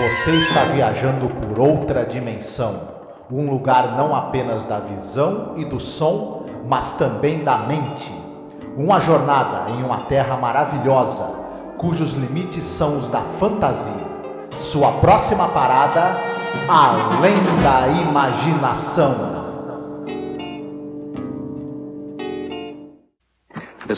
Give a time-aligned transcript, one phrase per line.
[0.00, 2.88] Você está viajando por outra dimensão,
[3.30, 8.10] um lugar não apenas da visão e do som, mas também da mente.
[8.78, 11.26] Uma jornada em uma terra maravilhosa,
[11.76, 13.92] cujos limites são os da fantasia.
[14.56, 16.16] Sua próxima parada,
[16.66, 19.39] além da imaginação.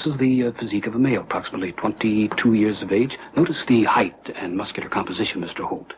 [0.03, 3.21] This is the uh, physique of a male, approximately 22 years of age.
[3.37, 5.61] Notice the height and muscular composition, Mr.
[5.61, 5.93] Holt.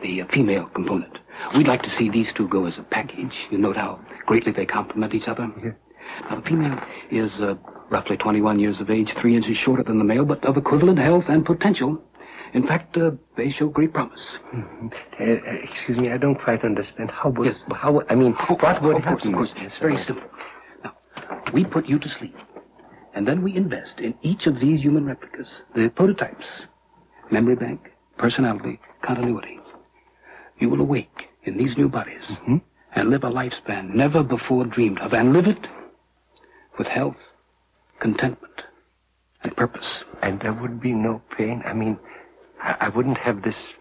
[0.00, 1.18] The uh, female component.
[1.54, 3.48] We'd like to see these two go as a package.
[3.50, 5.52] You note how greatly they complement each other?
[5.62, 5.72] Yeah.
[6.30, 7.56] Now, the female is uh,
[7.90, 11.28] roughly 21 years of age, three inches shorter than the male, but of equivalent health
[11.28, 12.02] and potential.
[12.54, 14.38] In fact, uh, they show great promise.
[14.54, 14.86] Mm-hmm.
[15.20, 17.10] Uh, excuse me, I don't quite understand.
[17.10, 17.62] How would, yes.
[17.74, 19.34] how, I mean, oh, what would of course, happen?
[19.34, 20.30] Of course, it's very simple.
[20.82, 20.94] Now,
[21.52, 22.34] we put you to sleep.
[23.14, 26.66] And then we invest in each of these human replicas, the prototypes,
[27.30, 29.58] memory bank, personality, continuity.
[30.58, 32.58] You will awake in these new bodies mm-hmm.
[32.94, 35.66] and live a lifespan never before dreamed of, and live it
[36.78, 37.32] with health,
[37.98, 38.64] contentment,
[39.42, 40.04] and purpose.
[40.22, 41.62] And there would be no pain.
[41.66, 41.98] I mean,
[42.62, 43.74] I, I wouldn't have this.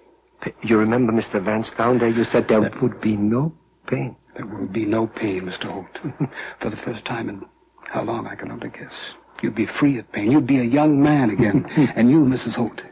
[0.64, 1.42] You remember, Mr.
[1.42, 3.54] Vance, down there, you said there would be no
[3.86, 4.16] pain.
[4.36, 5.66] There will be no pain, Mr.
[5.66, 6.00] Holt.
[6.60, 7.45] For the first time in
[7.84, 9.14] how long I can only guess.
[9.42, 10.31] You'd be free of pain.
[10.31, 11.66] You'd be a young man again.
[11.95, 12.56] And you, Mrs.
[12.56, 12.84] Holt.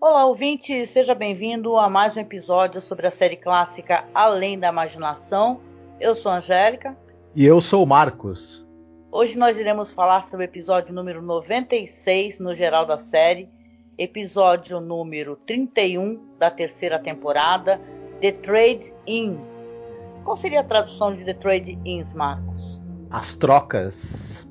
[0.00, 5.60] Olá, ouvinte, seja bem-vindo a mais um episódio sobre a série clássica Além da Imaginação.
[6.00, 6.96] Eu sou a Angélica.
[7.36, 8.66] E eu sou o Marcos.
[9.12, 13.48] Hoje nós iremos falar sobre o episódio número 96 no geral da série,
[13.96, 17.80] episódio número 31 da terceira temporada,
[18.20, 19.80] The Trade Inns.
[20.24, 22.80] Qual seria a tradução de The Trade Inns, Marcos?
[23.08, 24.44] As trocas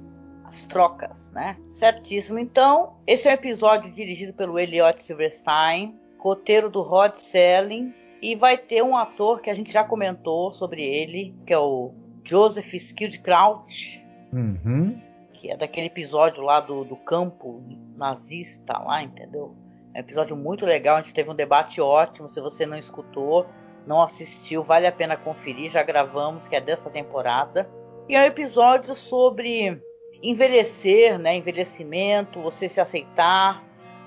[0.51, 1.55] as trocas, né?
[1.71, 2.37] Certíssimo.
[2.37, 8.57] Então, esse é um episódio dirigido pelo Elliot Silverstein, roteiro do Rod Serling, e vai
[8.57, 11.93] ter um ator que a gente já comentou sobre ele, que é o
[12.23, 15.01] Joseph Skildkraut, uhum.
[15.33, 17.63] que é daquele episódio lá do, do campo
[17.95, 19.55] nazista lá, entendeu?
[19.93, 23.47] É um episódio muito legal, a gente teve um debate ótimo, se você não escutou,
[23.87, 27.69] não assistiu, vale a pena conferir, já gravamos, que é dessa temporada.
[28.07, 29.81] E é um episódio sobre
[30.21, 33.63] envelhecer, né, envelhecimento, você se aceitar,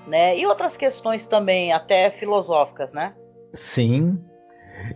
[0.07, 3.13] né, e outras questões também até filosóficas, né?
[3.53, 4.19] Sim,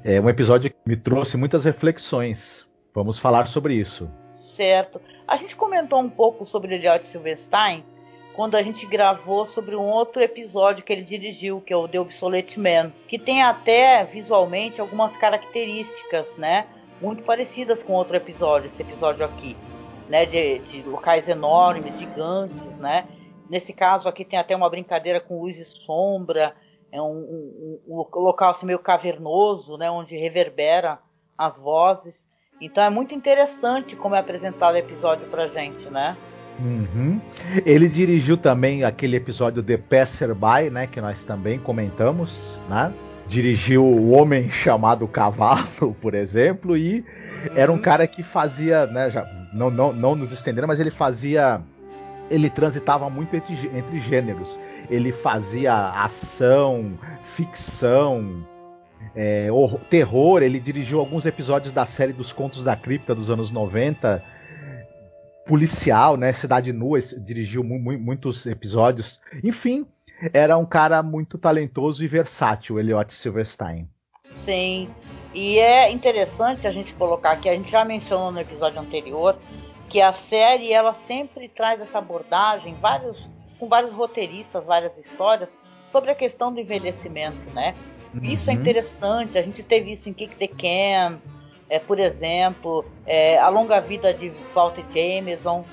[0.04, 2.68] é um episódio que me trouxe muitas reflexões.
[2.94, 4.10] Vamos falar sobre isso.
[4.56, 5.02] Certo.
[5.28, 7.84] A gente comentou um pouco sobre Elliot Silverstein
[8.36, 12.00] quando a gente gravou sobre um outro episódio que ele dirigiu, que é o The
[12.00, 16.66] Obsolete Man, que tem até visualmente algumas características, né,
[17.02, 19.56] muito parecidas com outro episódio, esse episódio aqui
[20.10, 23.06] né, de, de locais enormes, gigantes, né?
[23.50, 26.54] Nesse caso aqui tem até uma brincadeira com luz e sombra,
[26.92, 31.00] é um, um, um, local assim meio cavernoso, né, onde reverbera
[31.38, 32.28] as vozes.
[32.60, 36.18] Então é muito interessante como é apresentado o episódio pra gente, né?
[36.60, 37.22] Uhum.
[37.66, 42.94] Ele dirigiu também aquele episódio The Passerby, né, que nós também comentamos, né?
[43.30, 47.06] Dirigiu O Homem Chamado Cavalo, por exemplo, e
[47.56, 47.82] era um uhum.
[47.82, 49.24] cara que fazia, né, já
[49.54, 51.62] não, não, não nos estendendo, mas ele fazia.
[52.30, 54.60] Ele transitava muito entre, entre gêneros.
[54.90, 58.46] Ele fazia ação, ficção,
[59.16, 60.44] é, horror, terror.
[60.44, 64.24] Ele dirigiu alguns episódios da série dos Contos da Cripta dos anos 90.
[65.48, 66.32] Policial, né?
[66.34, 69.20] Cidade Nua, dirigiu mu muitos episódios.
[69.44, 69.88] Enfim,
[70.34, 73.88] era um cara muito talentoso e versátil, Elliot Silverstein.
[74.32, 74.90] Sim.
[75.34, 79.38] E é interessante a gente colocar que a gente já mencionou no episódio anterior
[79.90, 85.50] que a série ela sempre traz essa abordagem, vários com vários roteiristas, várias histórias
[85.92, 87.76] sobre a questão do envelhecimento, né?
[88.14, 88.24] Uhum.
[88.24, 88.62] Isso é uhum.
[88.62, 89.38] interessante.
[89.38, 91.20] A gente teve isso em Kick the Can,
[91.70, 95.66] é, por exemplo, é, a longa vida de Walter Jameson,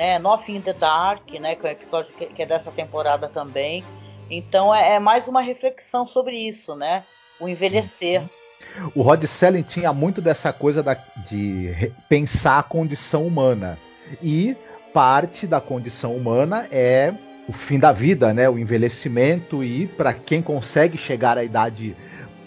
[0.00, 0.18] né?
[0.18, 1.54] Nothing in the Dark, né?
[1.54, 3.84] Que é um que é dessa temporada também.
[4.30, 7.04] Então é, é, mais uma reflexão sobre isso, né?
[7.38, 8.22] O envelhecer.
[8.22, 8.92] Uhum.
[8.94, 10.94] O Rod Selling tinha muito dessa coisa da,
[11.28, 13.78] de pensar a condição humana.
[14.22, 14.56] E
[14.94, 17.12] parte da condição humana é
[17.46, 18.48] o fim da vida, né?
[18.48, 21.94] O envelhecimento e para quem consegue chegar à idade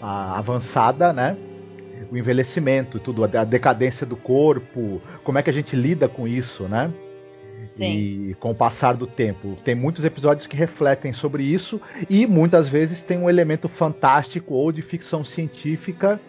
[0.02, 1.36] a, avançada, né?
[2.10, 6.64] O envelhecimento, tudo, a decadência do corpo, como é que a gente lida com isso,
[6.64, 6.92] né?
[7.70, 8.30] Sim.
[8.30, 9.56] E com o passar do tempo.
[9.64, 14.72] Tem muitos episódios que refletem sobre isso e muitas vezes tem um elemento fantástico ou
[14.72, 16.20] de ficção científica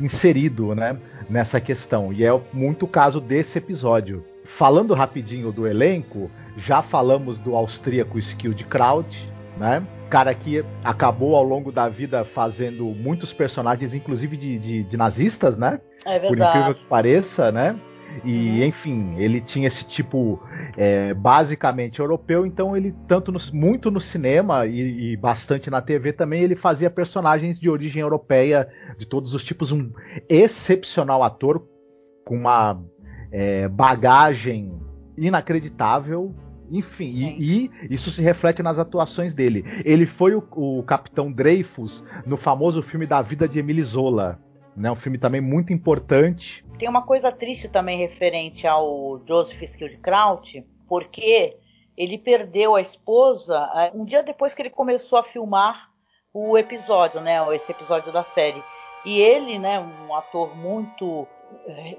[0.00, 0.96] inserido né,
[1.28, 2.12] nessa questão.
[2.12, 4.24] E é muito o caso desse episódio.
[4.44, 9.86] Falando rapidinho do elenco, já falamos do austríaco Skild Kraut, né?
[10.14, 15.58] cara que acabou ao longo da vida fazendo muitos personagens, inclusive de, de, de nazistas,
[15.58, 15.80] né?
[16.04, 16.28] É verdade.
[16.28, 17.74] Por incrível que pareça, né?
[18.22, 18.64] E, uhum.
[18.64, 20.40] enfim, ele tinha esse tipo
[20.76, 26.12] é, basicamente europeu, então ele, tanto no, muito no cinema e, e, bastante na TV
[26.12, 28.68] também, ele fazia personagens de origem europeia,
[28.98, 29.90] de todos os tipos, um
[30.28, 31.66] excepcional ator,
[32.24, 32.80] com uma
[33.32, 34.72] é, bagagem
[35.16, 36.34] inacreditável.
[36.70, 39.64] Enfim, e, e, isso se reflete nas atuações dele.
[39.84, 44.40] Ele foi o, o Capitão Dreyfus no famoso filme da vida de Emile Zola.
[44.76, 46.64] Né, um filme também muito importante.
[46.78, 51.56] Tem uma coisa triste também referente ao Joseph Skildkraut, porque
[51.96, 55.90] ele perdeu a esposa é, um dia depois que ele começou a filmar
[56.32, 58.62] o episódio, né, esse episódio da série.
[59.04, 61.28] E ele, né, um ator muito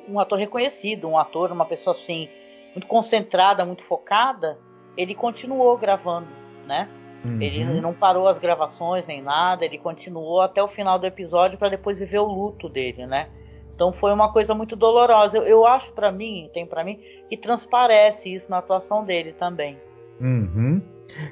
[0.08, 2.30] um ator reconhecido, um ator, uma pessoa assim,
[2.74, 4.60] muito concentrada, muito focada,
[4.98, 6.28] ele continuou gravando,
[6.66, 6.90] né?
[7.26, 7.42] Uhum.
[7.42, 11.70] Ele não parou as gravações nem nada, ele continuou até o final do episódio para
[11.70, 13.30] depois viver o luto dele, né?
[13.74, 15.38] Então foi uma coisa muito dolorosa.
[15.38, 19.78] Eu, eu acho para mim, tem para mim, que transparece isso na atuação dele também.
[20.22, 20.82] Uhum.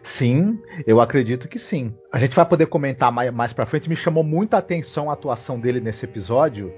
[0.02, 1.94] Sim, eu acredito que sim.
[2.12, 3.88] A gente vai poder comentar mais, mais pra frente.
[3.88, 6.74] Me chamou muita atenção a atuação dele nesse episódio,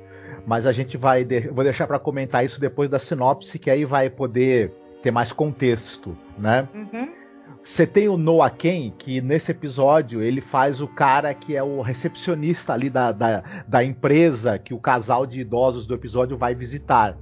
[0.46, 3.86] mas a gente vai de, vou deixar para comentar isso depois da sinopse, que aí
[3.86, 4.72] vai poder
[5.02, 6.68] ter mais contexto, né?
[6.74, 7.25] Uhum.
[7.64, 11.82] Você tem o Noah Ken, que nesse episódio ele faz o cara que é o
[11.82, 17.18] recepcionista ali da, da, da empresa que o casal de idosos do episódio vai visitar.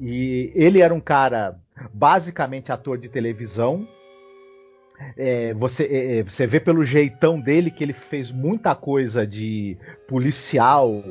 [0.00, 1.58] E ele era um cara
[1.92, 3.86] basicamente ator de televisão.
[5.16, 9.76] É, você, é, é você vê pelo jeitão dele que ele fez muita coisa de
[10.08, 11.02] policial,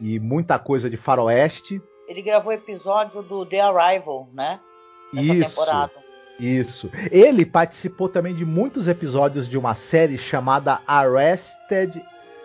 [0.00, 1.82] e muita coisa de faroeste.
[2.08, 4.60] Ele gravou episódio do The Arrival, né?
[5.12, 5.92] Nessa isso, temporada.
[6.38, 6.90] Isso.
[7.10, 12.02] Ele participou também de muitos episódios de uma série chamada Arrested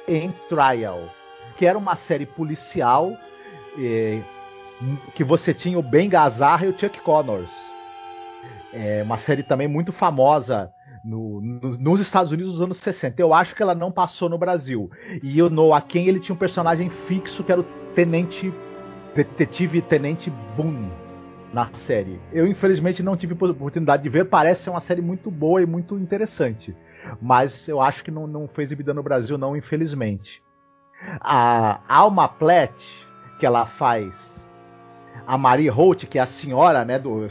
[0.08, 1.10] in Trial,
[1.58, 3.18] que era uma série policial
[3.78, 4.22] eh,
[5.16, 7.52] que você tinha o Ben Gazzara e o Chuck Connors.
[8.72, 10.72] É uma série também muito famosa
[11.04, 13.20] no, no, nos Estados Unidos dos anos 60.
[13.20, 14.92] Eu acho que ela não passou no Brasil.
[15.24, 17.66] E o Noah Ken, ele tinha um personagem fixo que era o
[17.96, 18.54] Tenente
[19.16, 21.09] Detetive Tenente Boone
[21.54, 22.20] na série.
[22.32, 25.98] Eu infelizmente não tive oportunidade de ver, parece ser uma série muito boa e muito
[25.98, 26.76] interessante.
[27.22, 30.44] Mas eu acho que não, não foi exibida no Brasil, não, infelizmente.
[31.20, 33.08] A Alma Platt,
[33.40, 34.50] que ela faz
[35.26, 37.00] a Marie Holt, que é a senhora, né?
[37.00, 37.28] Do,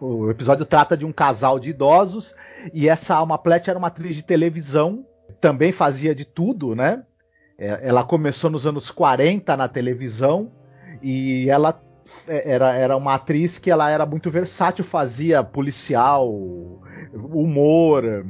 [0.00, 2.34] o episódio trata de um casal de idosos
[2.72, 5.04] e essa Alma Platt era uma atriz de televisão,
[5.40, 7.02] também fazia de tudo, né?
[7.58, 10.50] É, ela começou nos anos 40 na televisão
[11.02, 11.93] e ela é,
[12.26, 16.28] era, era uma atriz que ela era muito versátil, fazia policial,
[17.12, 18.24] humor,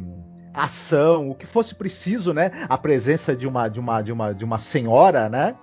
[0.52, 2.50] ação, o que fosse preciso, né?
[2.68, 5.56] A presença de uma de uma de uma de uma senhora, né?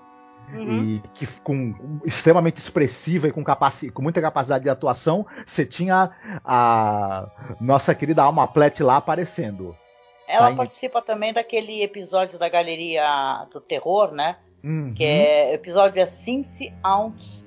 [0.53, 0.83] Uhum.
[0.83, 6.11] E que com extremamente expressiva e com, capaci com muita capacidade de atuação, você tinha
[6.43, 7.27] a
[7.61, 9.73] nossa querida Alma Plet lá aparecendo.
[10.27, 11.03] Ela tá participa em...
[11.03, 14.37] também daquele episódio da Galeria do Terror, né?
[14.61, 14.93] Uhum.
[14.93, 17.45] Que é episódio é Since Ounce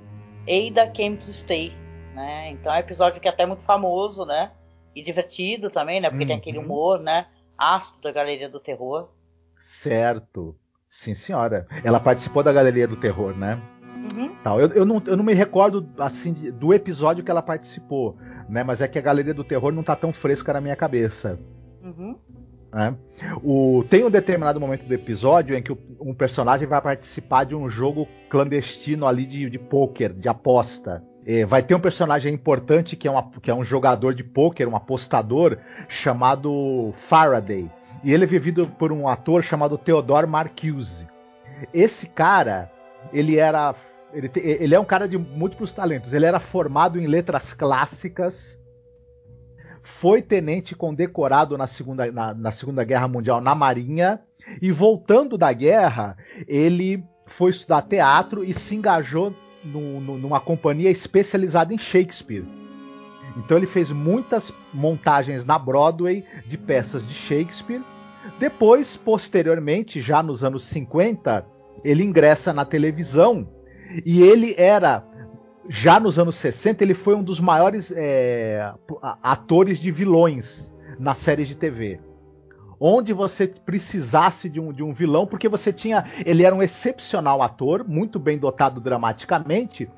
[0.48, 1.72] Ada Came to Stay,
[2.14, 2.50] né?
[2.50, 4.50] Então é um episódio que é até muito famoso, né?
[4.94, 6.08] E divertido também, né?
[6.08, 6.28] Porque uhum.
[6.28, 6.64] tem aquele uhum.
[6.64, 7.26] humor, né?
[7.56, 9.08] Ácido da Galeria do Terror.
[9.58, 10.56] Certo.
[10.88, 11.66] Sim, senhora.
[11.82, 13.60] Ela participou da Galeria do Terror, né?
[14.12, 14.34] Uhum.
[14.42, 14.60] Tal.
[14.60, 18.16] Eu, eu, não, eu não me recordo assim do episódio que ela participou,
[18.48, 18.62] né?
[18.62, 21.38] Mas é que a Galeria do Terror não tá tão fresca na minha cabeça.
[21.82, 22.18] Uhum.
[22.76, 22.92] É.
[23.42, 27.54] O, tem um determinado momento do episódio em que o, um personagem vai participar de
[27.54, 31.02] um jogo clandestino ali de, de pôquer, de aposta.
[31.24, 34.66] É, vai ter um personagem importante que é, uma, que é um jogador de pôquer,
[34.66, 35.56] um apostador,
[35.88, 37.70] chamado Faraday.
[38.02, 41.06] E ele é vivido por um ator chamado Theodore Marcuse.
[41.72, 42.70] Esse cara,
[43.12, 43.74] ele era.
[44.12, 46.12] Ele, ele é um cara de múltiplos talentos.
[46.12, 48.58] Ele era formado em letras clássicas.
[49.84, 54.20] Foi tenente condecorado na Segunda, na, na segunda Guerra Mundial na Marinha.
[54.60, 56.16] E voltando da guerra,
[56.48, 59.32] ele foi estudar teatro e se engajou
[59.64, 62.44] no, no, numa companhia especializada em Shakespeare.
[63.36, 67.82] Então ele fez muitas montagens na Broadway de peças de Shakespeare
[68.38, 71.46] depois, posteriormente, já nos anos 50,
[71.84, 73.46] ele ingressa na televisão
[74.04, 75.04] e ele era
[75.68, 78.72] já nos anos 60 ele foi um dos maiores é,
[79.22, 82.00] atores de vilões na série de TV.
[82.78, 86.04] Onde você precisasse de um, de um vilão, porque você tinha.
[86.26, 89.88] Ele era um excepcional ator, muito bem dotado dramaticamente,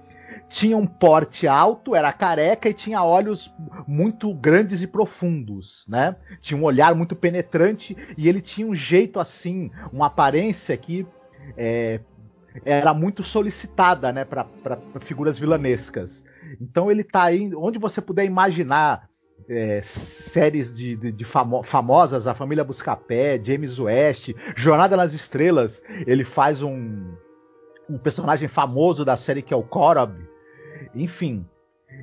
[0.49, 3.53] tinha um porte alto, era careca e tinha olhos
[3.87, 6.17] muito grandes e profundos, né?
[6.41, 11.07] Tinha um olhar muito penetrante e ele tinha um jeito assim, uma aparência que
[11.57, 12.01] é,
[12.65, 14.47] era muito solicitada, né, para
[15.01, 16.25] figuras vilanescas.
[16.61, 19.09] Então ele tá aí, onde você puder imaginar
[19.49, 25.83] é, séries de, de, de famo famosas, A Família Buscapé, James West, Jornada nas Estrelas,
[26.07, 27.15] ele faz um,
[27.89, 30.17] um personagem famoso da série que é o Korob.
[30.95, 31.47] Enfim,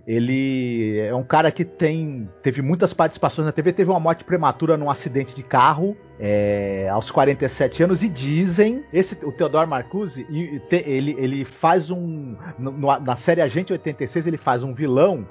[0.07, 4.77] ele é um cara que tem teve muitas participações na TV, teve uma morte prematura
[4.77, 10.25] num acidente de carro é, aos 47 anos e dizem esse o Theodore Marcuse
[10.71, 15.27] ele, ele faz um no, na série Agente 86 ele faz um vilão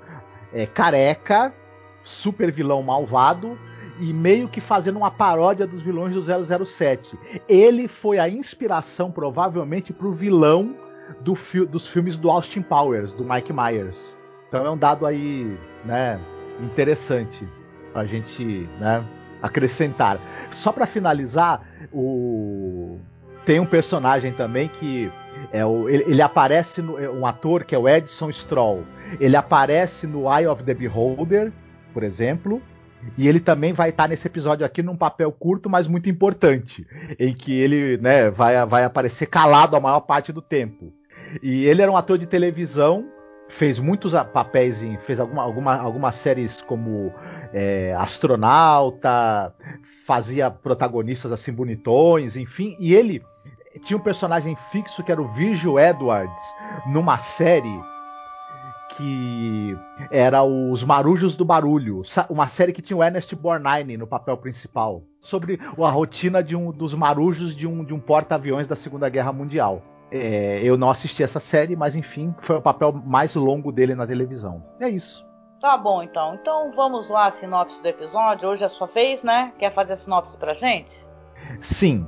[0.53, 1.53] é, careca
[2.05, 3.59] super vilão malvado
[4.01, 7.17] e meio que fazendo uma paródia dos vilões do 007.
[7.49, 10.75] Ele foi a inspiração, provavelmente, para o vilão
[11.21, 14.17] do fi dos filmes do Austin Powers, do Mike Myers.
[14.53, 16.21] Então é um dado aí, né,
[16.61, 17.49] interessante
[17.95, 19.03] a gente, né,
[19.41, 20.21] acrescentar.
[20.51, 22.99] Só para finalizar, o
[23.47, 25.11] tem um personagem também que
[25.51, 28.85] é o, ele, ele, aparece no, é um ator que é o Edson Stroll.
[29.19, 31.51] Ele aparece no Eye of the Beholder,
[31.95, 32.61] por exemplo.
[33.17, 36.87] E ele também vai estar nesse episódio aqui num papel curto, mas muito importante,
[37.19, 40.93] em que ele né, vai, vai aparecer calado a maior parte do tempo.
[41.43, 43.07] E ele era um ator de televisão,
[43.53, 44.97] fez muitos papéis em.
[44.99, 47.13] fez alguma, alguma, algumas séries como
[47.53, 49.55] é, astronauta,
[50.07, 53.23] fazia protagonistas assim bonitões, enfim, e ele
[53.83, 56.43] tinha um personagem fixo que era o Virgil Edwards
[56.87, 57.81] numa série
[58.97, 59.77] que
[60.11, 65.03] era Os Marujos do Barulho, uma série que tinha o Ernest Borgnine no papel principal,
[65.21, 69.33] sobre a rotina de um dos marujos de um, de um porta-aviões da Segunda Guerra
[69.33, 69.83] Mundial.
[70.15, 74.07] É, eu não assisti essa série, mas enfim, foi o papel mais longo dele na
[74.07, 74.63] televisão.
[74.79, 75.27] É isso.
[75.61, 76.35] Tá bom, então.
[76.35, 78.49] Então vamos lá, sinopse do episódio.
[78.49, 79.53] Hoje é a sua vez, né?
[79.59, 80.95] Quer fazer a sinopse pra gente?
[81.61, 82.07] Sim.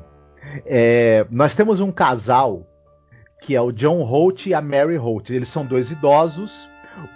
[0.67, 2.67] É, nós temos um casal
[3.41, 5.31] que é o John Holt e a Mary Holt.
[5.31, 6.69] Eles são dois idosos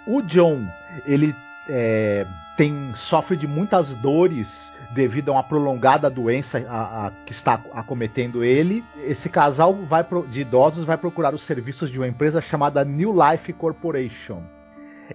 [0.07, 0.67] o John,
[1.05, 1.35] ele
[1.69, 2.25] é,
[2.57, 8.43] tem sofre de muitas dores devido a uma prolongada doença a, a, que está acometendo
[8.43, 8.83] ele.
[9.05, 13.13] Esse casal vai pro, de idosos vai procurar os serviços de uma empresa chamada New
[13.13, 14.41] Life Corporation.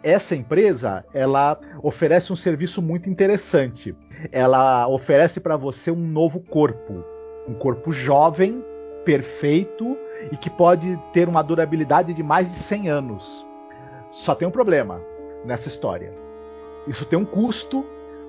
[0.03, 3.97] Essa empresa, ela oferece um serviço muito interessante.
[4.33, 7.05] Ela oferece para você um novo corpo,
[7.47, 8.65] um corpo jovem,
[9.05, 9.97] perfeito
[10.33, 13.47] e que pode ter uma durabilidade de mais de 100 anos.
[14.11, 15.01] Só tem um problema
[15.45, 16.13] nessa história.
[16.87, 17.85] Isso tem um custo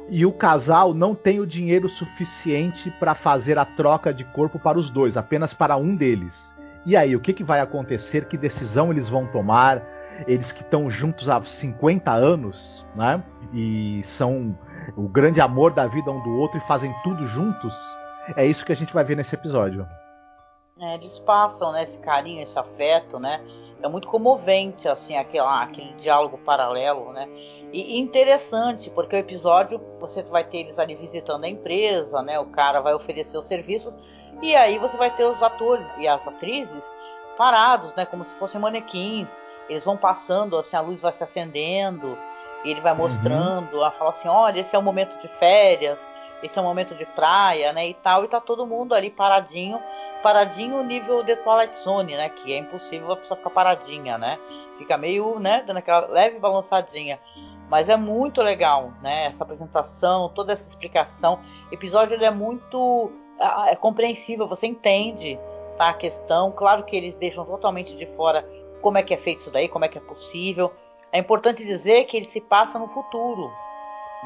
[0.10, 4.78] e o casal não tem o dinheiro suficiente para fazer a troca de corpo para
[4.78, 6.54] os dois, apenas para um deles.
[6.86, 8.26] E aí, o que, que vai acontecer?
[8.26, 9.82] Que decisão eles vão tomar?
[10.28, 13.24] Eles que estão juntos há 50 anos, né?
[13.52, 14.58] E são
[14.96, 17.76] o grande amor da vida um do outro e fazem tudo juntos.
[18.38, 19.88] É isso que a gente vai ver nesse episódio.
[20.80, 23.42] É, eles passam né, esse carinho, esse afeto, né?
[23.82, 27.27] É muito comovente assim aquele, aquele diálogo paralelo, né?
[27.72, 32.39] E, interessante porque o episódio você vai ter eles ali visitando a empresa, né?
[32.39, 33.98] O cara vai oferecer os serviços
[34.41, 36.94] e aí você vai ter os atores e as atrizes
[37.38, 38.05] parados, né?
[38.05, 39.39] Como se fossem manequins.
[39.67, 42.17] Eles vão passando, assim a luz vai se acendendo.
[42.63, 43.00] E ele vai uhum.
[43.00, 43.84] mostrando, uhum.
[43.84, 46.00] a fala assim, olha, esse é o momento de férias,
[46.41, 47.88] esse é o momento de praia, né?
[47.88, 49.79] E tal, e tá todo mundo ali paradinho
[50.25, 52.29] paradinho nível de Twilight Zone, né?
[52.29, 54.39] Que é impossível a pessoa ficar paradinha, né?
[54.79, 55.63] Fica meio, né?
[55.67, 57.20] Dando aquela leve balançadinha.
[57.70, 59.25] Mas é muito legal, né?
[59.27, 61.39] Essa apresentação, toda essa explicação.
[61.70, 63.12] O episódio ele é muito
[63.67, 65.38] é compreensível, você entende
[65.77, 66.51] tá, a questão.
[66.51, 68.44] Claro que eles deixam totalmente de fora
[68.82, 70.74] como é que é feito isso daí, como é que é possível.
[71.12, 73.51] É importante dizer que ele se passa no futuro,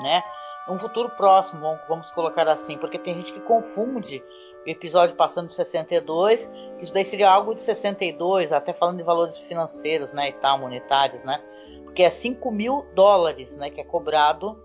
[0.01, 0.23] né?
[0.69, 4.23] Um futuro próximo, vamos colocar assim, porque tem gente que confunde
[4.65, 6.49] episódio passando de 62,
[6.81, 11.23] isso daí seria algo de 62, até falando de valores financeiros, né, e tal, monetários,
[11.23, 11.41] né,
[11.83, 14.57] porque é 5 mil dólares, né, que é cobrado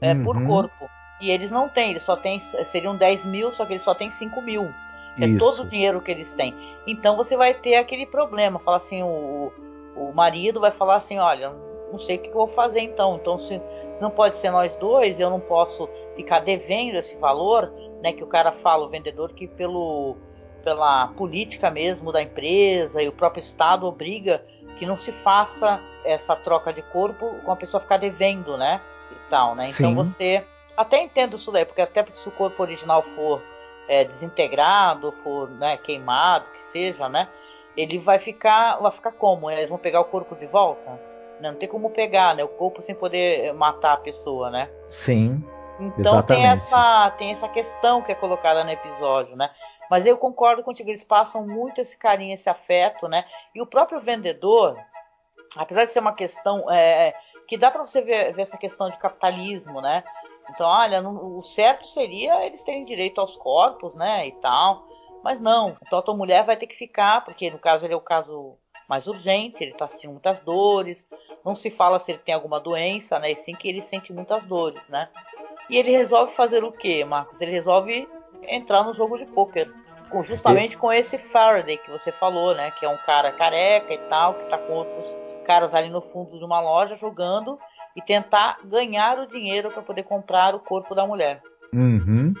[0.00, 0.24] é, uhum.
[0.24, 3.82] por corpo, e eles não têm, eles só têm, seriam 10 mil, só que eles
[3.82, 4.64] só têm 5 mil,
[5.18, 5.38] é isso.
[5.38, 6.54] todo o dinheiro que eles têm,
[6.86, 9.52] então você vai ter aquele problema, fala assim, o,
[9.96, 11.50] o marido vai falar assim, olha,
[11.90, 13.60] não sei o que eu vou fazer então, então se,
[13.94, 17.72] se não pode ser nós dois, eu não posso ficar devendo esse valor,
[18.06, 20.16] né, que o cara fala, o vendedor, que pelo,
[20.62, 24.44] pela política mesmo da empresa e o próprio Estado obriga
[24.78, 28.80] que não se faça essa troca de corpo com a pessoa ficar devendo, né?
[29.10, 29.64] E tal, né?
[29.64, 29.94] Então Sim.
[29.96, 30.44] você.
[30.76, 33.42] Até entendo isso daí, porque até porque se o corpo original for
[33.88, 37.28] é, desintegrado, for né, queimado, que seja, né?
[37.76, 38.76] Ele vai ficar.
[38.76, 39.50] Vai ficar como?
[39.50, 41.00] Eles vão pegar o corpo de volta?
[41.40, 42.44] Não tem como pegar, né?
[42.44, 44.70] O corpo sem poder matar a pessoa, né?
[44.88, 45.42] Sim.
[45.78, 46.26] Então exatamente.
[46.26, 49.50] tem essa, tem essa questão que é colocada no episódio, né?
[49.90, 53.24] Mas eu concordo contigo, eles passam muito esse carinho, esse afeto, né?
[53.54, 54.76] E o próprio vendedor,
[55.56, 57.14] apesar de ser uma questão é,
[57.46, 60.02] que dá para você ver, ver, essa questão de capitalismo, né?
[60.50, 64.26] Então, olha, não, o certo seria eles terem direito aos corpos, né?
[64.28, 64.86] E tal.
[65.22, 65.74] Mas não.
[65.84, 68.56] Então a tua mulher vai ter que ficar, porque no caso ele é o caso
[68.88, 71.08] mais urgente, ele está sentindo muitas dores.
[71.44, 73.32] Não se fala se ele tem alguma doença, né?
[73.32, 75.08] E sim que ele sente muitas dores, né?
[75.68, 77.40] E ele resolve fazer o que, Marcos?
[77.40, 78.08] Ele resolve
[78.42, 79.68] entrar no jogo de pôquer.
[80.22, 82.70] Justamente com esse Faraday que você falou, né?
[82.78, 85.06] Que é um cara careca e tal, que tá com outros
[85.44, 87.58] caras ali no fundo de uma loja jogando
[87.94, 91.42] e tentar ganhar o dinheiro para poder comprar o corpo da mulher.
[91.72, 92.34] Uhum.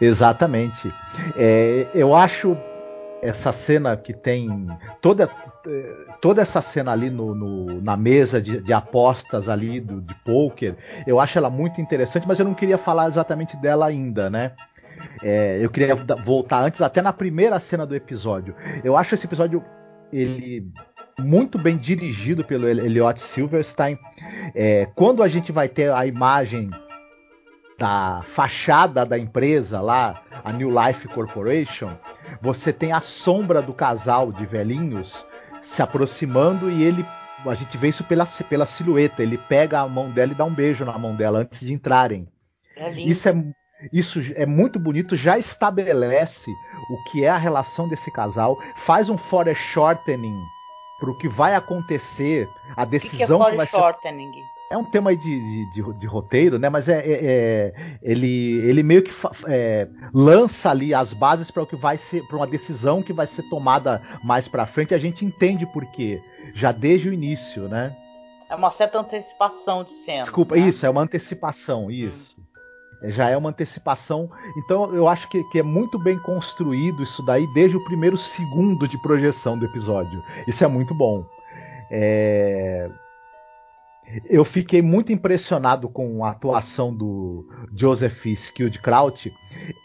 [0.00, 0.92] Exatamente.
[1.36, 2.56] É, eu acho
[3.26, 4.68] essa cena que tem
[5.00, 5.28] toda
[6.20, 10.76] toda essa cena ali no, no na mesa de, de, apostas ali do, de poker,
[11.06, 14.52] eu acho ela muito interessante, mas eu não queria falar exatamente dela ainda, né?
[15.22, 18.54] É, eu queria voltar antes, até na primeira cena do episódio.
[18.82, 19.62] Eu acho esse episódio
[20.12, 20.70] ele
[21.18, 23.98] muito bem dirigido pelo Elliot Silverstein.
[24.54, 26.70] É, quando a gente vai ter a imagem
[27.78, 31.90] da fachada da empresa lá, a New Life Corporation,
[32.40, 35.26] você tem a sombra do casal de velhinhos
[35.60, 37.04] se aproximando e ele
[37.44, 39.22] a gente vê isso pela, pela silhueta.
[39.22, 42.28] Ele pega a mão dela e dá um beijo na mão dela antes de entrarem.
[42.76, 43.34] É isso é
[43.92, 46.50] isso é muito bonito, já estabelece
[46.90, 50.40] o que é a relação desse casal, faz um foreshortening
[50.98, 53.76] para o que vai acontecer, a decisão que, que, é que vai ser
[54.70, 56.68] é um tema de, de, de, de roteiro, né?
[56.68, 59.12] Mas é, é, é, ele, ele meio que
[59.46, 63.26] é, lança ali as bases para o que vai ser, para uma decisão que vai
[63.26, 64.94] ser tomada mais para frente.
[64.94, 66.20] A gente entende por quê,
[66.54, 67.96] já desde o início, né?
[68.48, 70.22] É uma certa antecipação de cena.
[70.22, 70.62] Desculpa, né?
[70.62, 72.36] isso é uma antecipação, isso.
[72.38, 72.44] Hum.
[73.10, 74.30] Já é uma antecipação.
[74.56, 78.88] Então eu acho que, que é muito bem construído isso daí desde o primeiro segundo
[78.88, 80.22] de projeção do episódio.
[80.48, 81.24] Isso é muito bom.
[81.90, 82.90] É
[84.26, 89.32] eu fiquei muito impressionado com a atuação do Joseph Skildkraut.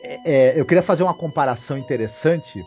[0.03, 2.63] É, é, eu queria fazer uma comparação interessante.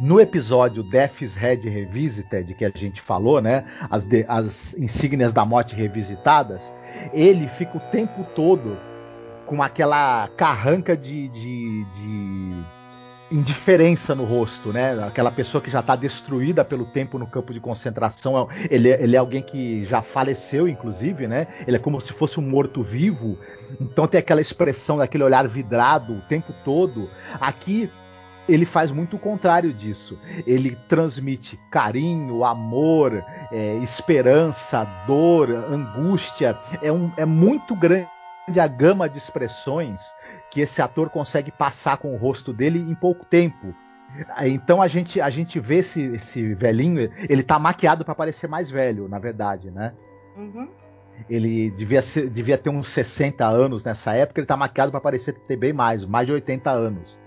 [0.00, 3.64] No episódio Death's Head Revisited, que a gente falou, né?
[3.90, 6.72] As, de, as insígnias da morte revisitadas,
[7.12, 8.78] ele fica o tempo todo
[9.46, 12.64] com aquela carranca de, de, de
[13.30, 15.02] indiferença no rosto, né?
[15.04, 18.48] Aquela pessoa que já está destruída pelo tempo no campo de concentração.
[18.70, 21.46] Ele, ele é alguém que já faleceu, inclusive, né?
[21.66, 23.38] Ele é como se fosse um morto-vivo.
[23.80, 27.08] Então tem aquela expressão daquele olhar vidrado o tempo todo.
[27.40, 27.90] Aqui
[28.48, 30.18] ele faz muito o contrário disso.
[30.46, 36.58] Ele transmite carinho, amor, é, esperança, dor, angústia.
[36.82, 38.08] É, um, é muito grande
[38.58, 40.00] a gama de expressões
[40.50, 43.74] que esse ator consegue passar com o rosto dele em pouco tempo.
[44.42, 48.68] Então a gente, a gente vê esse, esse velhinho, ele tá maquiado para parecer mais
[48.68, 49.92] velho, na verdade, né?
[50.36, 50.68] Uhum.
[51.28, 55.34] Ele devia, ser, devia ter uns 60 anos nessa época, ele tá maquiado para parecer
[55.46, 57.20] ter bem mais, mais de 80 anos.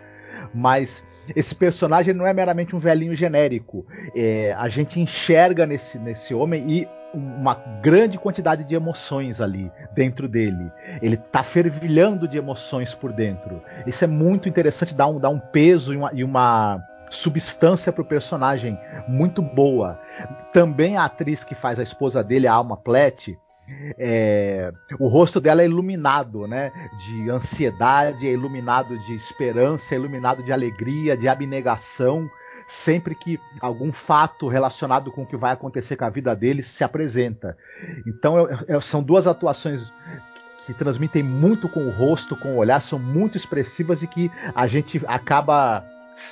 [0.53, 1.03] Mas
[1.36, 3.86] esse personagem não é meramente um velhinho genérico.
[4.15, 10.28] É, a gente enxerga nesse, nesse homem e uma grande quantidade de emoções ali dentro
[10.28, 10.71] dele.
[11.02, 13.62] Ele tá fervilhando de emoções por dentro.
[13.86, 18.04] Isso é muito interessante, dá um, dá um peso e uma, e uma substância pro
[18.04, 19.99] personagem muito boa.
[20.52, 23.38] Também a atriz que faz a esposa dele, a Alma Platt,
[23.97, 26.71] é, o rosto dela é iluminado, né?
[27.06, 32.30] De ansiedade, é iluminado de esperança, é iluminado de alegria, de abnegação
[32.67, 36.84] sempre que algum fato relacionado com o que vai acontecer com a vida deles se
[36.84, 37.58] apresenta.
[38.08, 39.91] Então é, é, são duas atuações
[40.65, 44.65] que transmitem muito com o rosto, com o olhar, são muito expressivas e que a
[44.65, 45.86] gente acaba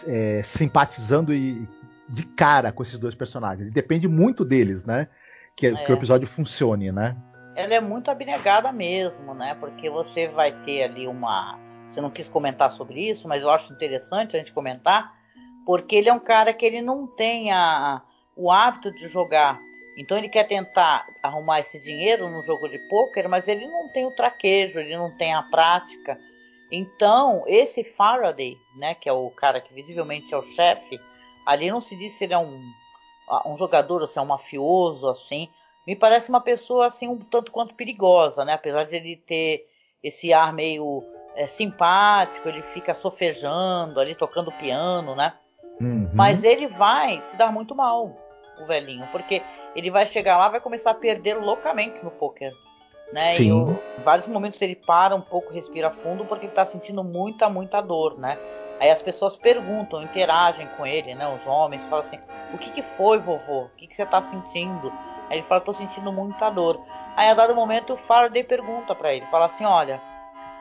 [0.07, 1.67] é, simpatizando e,
[2.11, 3.69] de cara com esses dois personagens.
[3.69, 5.07] E depende muito deles, né?
[5.55, 5.85] Que, é.
[5.85, 7.15] que o episódio funcione, né?
[7.55, 9.55] Ela é muito abnegada mesmo, né?
[9.59, 11.59] Porque você vai ter ali uma.
[11.89, 15.13] Você não quis comentar sobre isso, mas eu acho interessante a gente comentar
[15.71, 18.01] porque ele é um cara que ele não tem a,
[18.35, 19.57] o hábito de jogar.
[19.97, 24.05] Então ele quer tentar arrumar esse dinheiro no jogo de pôquer, mas ele não tem
[24.05, 26.19] o traquejo, ele não tem a prática.
[26.69, 30.99] Então, esse Faraday, né, que é o cara que visivelmente é o chefe,
[31.45, 32.61] ali não se diz se ele é um,
[33.45, 35.47] um jogador se é um mafioso, assim.
[35.87, 38.55] Me parece uma pessoa, assim, um tanto quanto perigosa, né?
[38.55, 39.65] Apesar de ele ter
[40.03, 41.01] esse ar meio
[41.33, 45.31] é, simpático, ele fica sofejando ali, tocando piano, né?
[45.81, 46.09] Uhum.
[46.13, 48.15] Mas ele vai se dar muito mal.
[48.61, 49.41] o velhinho, porque
[49.75, 52.53] ele vai chegar lá, vai começar a perder loucamente no poker.
[53.11, 53.31] Né?
[53.31, 53.49] Sim.
[53.49, 57.49] E em vários momentos ele para um pouco, respira fundo, porque ele tá sentindo muita,
[57.49, 58.37] muita dor, né?
[58.79, 61.27] Aí as pessoas perguntam, interagem com ele, né?
[61.27, 62.19] Os homens falam assim:
[62.53, 63.65] O que, que foi, vovô?
[63.65, 64.91] O que, que você tá sentindo?
[65.29, 66.79] Aí ele fala: Tô sentindo muita dor.
[67.15, 70.01] Aí a dado momento o Faraday pergunta para ele: Fala assim, olha,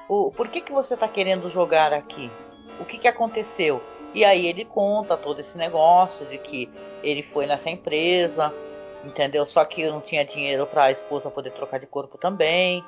[0.08, 2.30] o, por que, que você tá querendo jogar aqui?
[2.78, 3.80] O que, que aconteceu?
[4.14, 6.68] E aí ele conta todo esse negócio de que
[7.02, 8.52] ele foi nessa empresa,
[9.04, 9.46] entendeu?
[9.46, 12.84] Só que não tinha dinheiro para a esposa poder trocar de corpo também.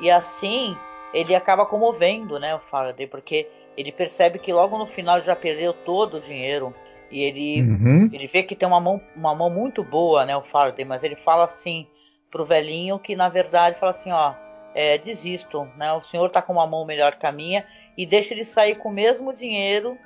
[0.00, 0.76] E assim
[1.12, 3.46] ele acaba comovendo, né, o Faraday, porque
[3.76, 6.74] ele percebe que logo no final ele já perdeu todo o dinheiro
[7.10, 8.08] e ele Uhum.
[8.12, 11.16] ele vê que tem uma mão uma mão muito boa, né, o Faraday, mas ele
[11.16, 11.86] fala assim
[12.30, 14.32] pro velhinho que na verdade fala assim, ó,
[14.74, 15.92] é, desisto, né?
[15.92, 17.64] O senhor tá com uma mão melhor que a minha
[17.96, 19.98] e deixa ele sair com o mesmo dinheiro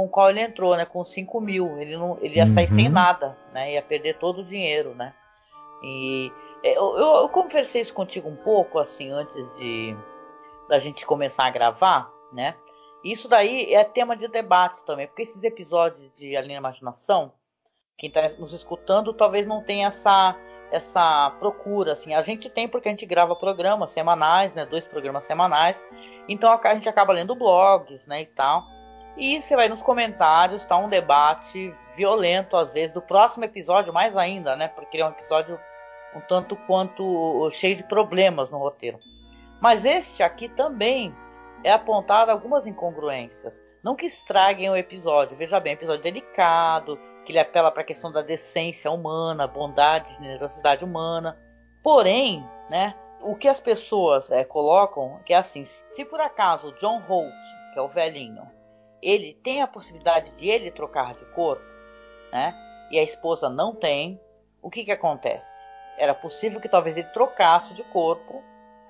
[0.00, 0.86] com o qual ele entrou, né?
[0.86, 1.78] Com 5 mil.
[1.78, 2.74] Ele, não, ele ia sair Uhum.
[2.74, 3.74] sem nada, né?
[3.74, 5.12] Ia perder todo o dinheiro, né?
[5.82, 6.32] E
[6.62, 9.94] é, eu, eu, eu conversei isso contigo um pouco, assim, antes de
[10.68, 12.54] da gente começar a gravar, né?
[13.04, 17.32] Isso daí é tema de debate também, porque esses episódios de Além da Imaginação,
[17.98, 20.34] quem está nos escutando talvez não tenha essa
[20.70, 22.14] essa procura assim.
[22.14, 24.64] A gente tem porque a gente grava programas semanais, né?
[24.64, 25.84] Dois programas semanais.
[26.28, 28.62] Então a gente acaba lendo blogs, né, e tal.
[29.16, 34.16] E você vai nos comentários, tá um debate violento às vezes do próximo episódio mais
[34.16, 34.68] ainda, né?
[34.68, 35.58] Porque é um episódio
[36.14, 38.98] um tanto quanto cheio de problemas no roteiro.
[39.60, 41.14] Mas este aqui também
[41.62, 43.62] é apontado algumas incongruências.
[43.82, 45.36] Não que estraguem o episódio.
[45.36, 50.84] Veja bem, episódio delicado, que ele apela para a questão da decência humana, bondade, generosidade
[50.84, 51.38] humana.
[51.82, 57.00] Porém, né, o que as pessoas é, colocam que é assim: se por acaso John
[57.06, 57.32] Holt,
[57.72, 58.42] que é o velhinho,
[59.02, 61.64] ele tem a possibilidade de ele trocar de corpo,
[62.32, 62.54] né,
[62.90, 64.20] e a esposa não tem,
[64.62, 65.68] o que que acontece?
[65.98, 68.42] Era possível que talvez ele trocasse de corpo,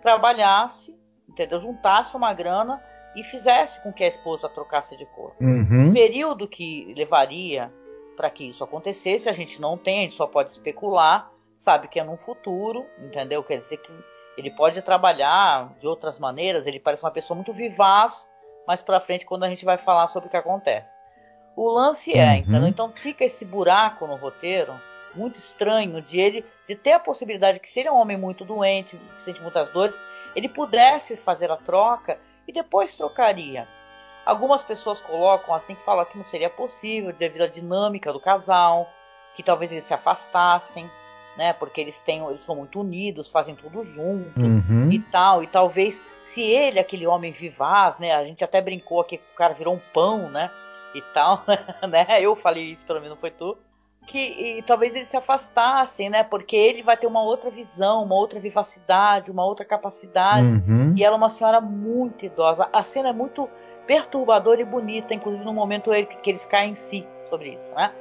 [0.02, 0.96] trabalhasse,
[1.28, 1.58] entendeu?
[1.60, 2.82] Juntasse uma grana
[3.14, 5.36] e fizesse com que a esposa trocasse de corpo.
[5.42, 5.92] O Uhum.
[5.92, 7.72] período que levaria
[8.16, 11.98] para que isso acontecesse, a gente não tem, a gente só pode especular, sabe que
[11.98, 13.42] é no futuro, entendeu?
[13.42, 13.92] Quer dizer que
[14.36, 18.28] ele pode trabalhar de outras maneiras, ele parece uma pessoa muito vivaz,
[18.70, 20.96] mais para frente quando a gente vai falar sobre o que acontece.
[21.56, 22.36] O lance é, Uhum.
[22.36, 22.68] entendeu?
[22.68, 24.72] Então fica esse buraco no roteiro
[25.12, 28.44] muito estranho de ele de ter a possibilidade que se ele é um homem muito
[28.44, 30.00] doente, que sente muitas dores,
[30.36, 33.66] ele pudesse fazer a troca e depois trocaria.
[34.24, 38.94] Algumas pessoas colocam assim que falam que não seria possível devido à dinâmica do casal,
[39.34, 40.88] que talvez eles se afastassem,
[41.36, 41.52] né?
[41.54, 44.92] Porque eles têm, eles são muito unidos, fazem tudo junto Uhum.
[44.92, 45.42] e tal.
[45.42, 46.00] E talvez
[46.30, 48.14] se ele, aquele homem vivaz, né?
[48.14, 50.50] A gente até brincou aqui que o cara virou um pão, né?
[50.94, 51.42] E tal,
[51.88, 52.06] né?
[52.20, 53.56] Eu falei isso, pelo menos não foi tu.
[54.06, 54.18] Que
[54.58, 56.22] e talvez eles se afastassem, né?
[56.24, 60.46] Porque ele vai ter uma outra visão, uma outra vivacidade, uma outra capacidade.
[60.46, 60.94] Uhum.
[60.96, 62.68] E ela é uma senhora muito idosa.
[62.72, 63.48] A cena é muito
[63.86, 65.90] perturbadora e bonita, inclusive no momento
[66.22, 67.92] que eles caem em si sobre isso, né?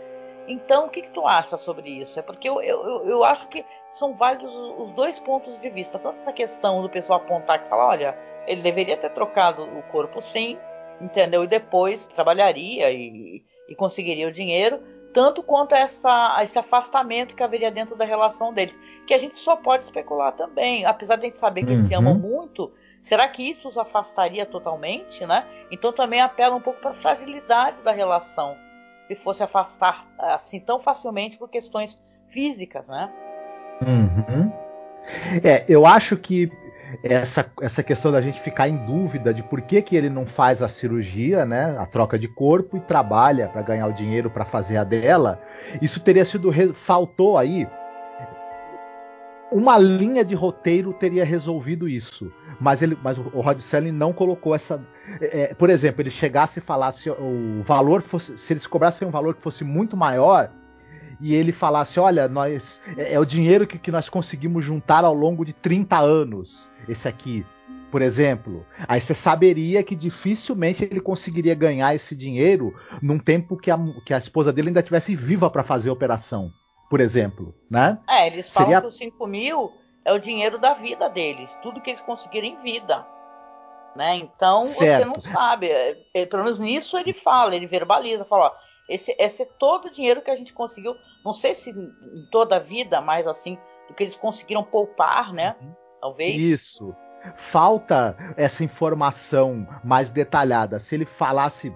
[0.47, 2.17] Então, o que, que tu acha sobre isso?
[2.19, 5.99] É porque eu, eu- eu acho que são válidos os dois pontos de vista.
[5.99, 10.21] Tanto essa questão do pessoal apontar que fala, olha, ele deveria ter trocado o corpo
[10.21, 10.57] sim,
[11.01, 11.43] entendeu?
[11.43, 14.79] E depois trabalharia e, e conseguiria o dinheiro.
[15.13, 18.79] Tanto quanto essa, esse afastamento que haveria dentro da relação deles.
[19.07, 20.85] Que a gente só pode especular também.
[20.85, 21.99] Apesar de a gente saber que eles se Uhum.
[21.99, 22.71] amam muito,
[23.03, 25.47] será que isso os afastaria totalmente, né?
[25.71, 28.55] Então também apela um pouco para a fragilidade da relação.
[29.07, 31.99] Se fosse afastar assim tão facilmente por questões
[32.29, 33.11] físicas, né?
[33.81, 34.51] Uhum.
[35.43, 36.51] É, eu acho que
[37.03, 40.61] essa, essa questão da gente ficar em dúvida de por que, que ele não faz
[40.61, 44.77] a cirurgia, né, a troca de corpo e trabalha para ganhar o dinheiro para fazer
[44.77, 45.41] a dela,
[45.81, 47.67] isso teria sido faltou aí
[49.51, 54.53] uma linha de roteiro teria resolvido isso, mas ele, mas o Rod Serling não colocou
[54.53, 54.79] essa,
[55.19, 59.35] é, por exemplo, ele chegasse e falasse o valor fosse, se eles cobrassem um valor
[59.35, 60.51] que fosse muito maior
[61.19, 65.13] e ele falasse: Olha, nós é, é o dinheiro que, que nós conseguimos juntar ao
[65.13, 67.45] longo de 30 anos, esse aqui,
[67.91, 68.65] por exemplo.
[68.87, 74.13] Aí você saberia que dificilmente ele conseguiria ganhar esse dinheiro num tempo que a, que
[74.13, 76.51] a esposa dele ainda estivesse viva para fazer a operação,
[76.89, 77.99] por exemplo, né?
[78.09, 79.71] É, eles falam Seria- que os 5 mil
[80.05, 83.05] é o dinheiro da vida deles, tudo que eles conseguiram em vida.
[83.95, 84.15] Né?
[84.17, 85.07] Então você Certo.
[85.07, 85.67] não sabe.
[85.67, 88.51] é, é, pelo menos nisso ele fala, ele verbaliza, fala, ó,
[88.89, 90.95] esse, esse é todo o dinheiro que a gente conseguiu.
[91.23, 95.55] Não sei se em toda a vida, mas assim, do que eles conseguiram poupar, né?
[96.01, 96.35] Talvez.
[96.35, 96.95] Isso.
[97.35, 100.79] Falta essa informação mais detalhada.
[100.79, 101.71] Se ele falasse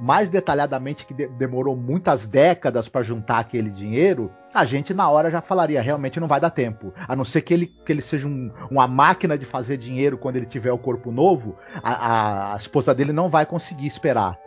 [0.00, 5.30] mais detalhadamente que de demorou muitas décadas para juntar aquele dinheiro, a gente na hora
[5.30, 6.92] já falaria, realmente não vai dar tempo.
[7.08, 10.36] A não ser que ele, que ele seja um, uma máquina de fazer dinheiro quando
[10.36, 14.38] ele tiver o corpo novo, a, a, a esposa dele não vai conseguir esperar.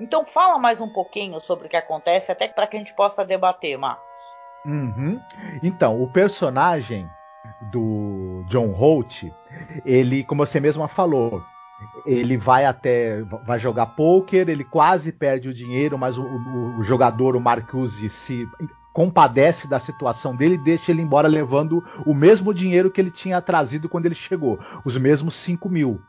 [0.00, 3.24] Então fala mais um pouquinho sobre o que acontece, até para que a gente possa
[3.24, 4.20] debater, Marcos.
[4.64, 5.20] Uhum.
[5.62, 7.08] Então, o personagem
[7.72, 9.24] do John Holt,
[9.84, 11.42] ele, como você mesma falou,
[12.06, 16.84] ele vai até vai jogar poker, ele quase perde o dinheiro, mas o, o, o
[16.84, 18.46] jogador, o Marcuse, se
[18.92, 23.40] compadece da situação dele e deixa ele embora levando o mesmo dinheiro que ele tinha
[23.40, 26.02] trazido quando ele chegou, os mesmos 5 mil.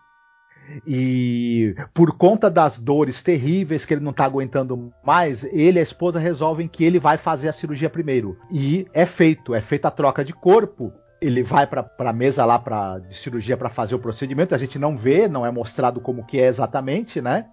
[0.86, 5.84] E por conta das dores terríveis que ele não tá aguentando mais, ele e a
[5.84, 8.38] esposa resolvem que ele vai fazer a cirurgia primeiro.
[8.52, 12.58] E é feito, é feita a troca de corpo ele vai para a mesa lá
[12.58, 14.56] pra, de cirurgia para fazer o procedimento.
[14.56, 17.46] A gente não vê, não é mostrado como que é exatamente, né?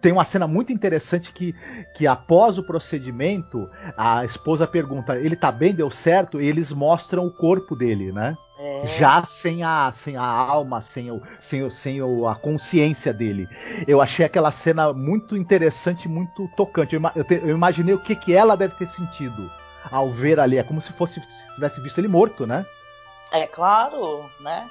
[0.00, 1.54] Tem uma cena muito interessante que,
[1.94, 6.40] que após o procedimento, a esposa pergunta: ele tá bem, deu certo?
[6.40, 8.34] E eles mostram o corpo dele, né?
[8.86, 13.48] Já sem a, sem a alma, sem, o, sem, o, sem o, a consciência dele.
[13.86, 16.94] Eu achei aquela cena muito interessante, muito tocante.
[16.94, 19.50] Eu, eu, te, eu imaginei o que, que ela deve ter sentido
[19.90, 20.58] ao ver ali.
[20.58, 22.64] É como se fosse se tivesse visto ele morto, né?
[23.32, 24.68] É claro, né?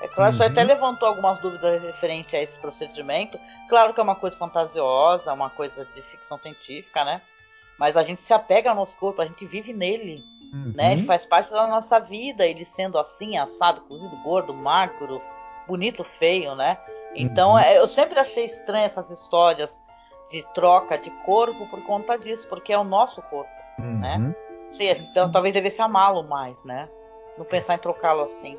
[0.00, 0.42] É claro, uhum.
[0.42, 3.38] até levantou algumas dúvidas referente a esse procedimento.
[3.68, 7.20] Claro que é uma coisa fantasiosa, uma coisa de ficção científica, né?
[7.78, 10.72] Mas a gente se apega ao nosso corpo, a gente vive nele, uhum.
[10.74, 10.92] né?
[10.92, 15.20] Ele faz parte da nossa vida, ele sendo assim, assado, cozido, gordo, magro,
[15.66, 16.78] bonito, feio, né?
[17.14, 17.58] Então, uhum.
[17.58, 19.78] é, eu sempre achei estranho essas histórias
[20.30, 24.18] de troca de corpo por conta disso, porque é o nosso corpo, né?
[24.18, 24.34] Uhum.
[24.72, 26.88] Sim, então, talvez devesse amá-lo mais, né?
[27.38, 28.58] não pensar em trocá-lo assim.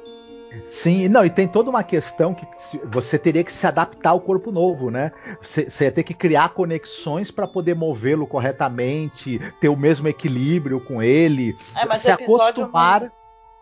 [0.65, 2.47] Sim, não, e tem toda uma questão que
[2.85, 5.11] você teria que se adaptar ao corpo novo, né?
[5.41, 10.79] Você, você ia ter que criar conexões para poder movê-lo corretamente, ter o mesmo equilíbrio
[10.79, 13.11] com ele, é, se acostumar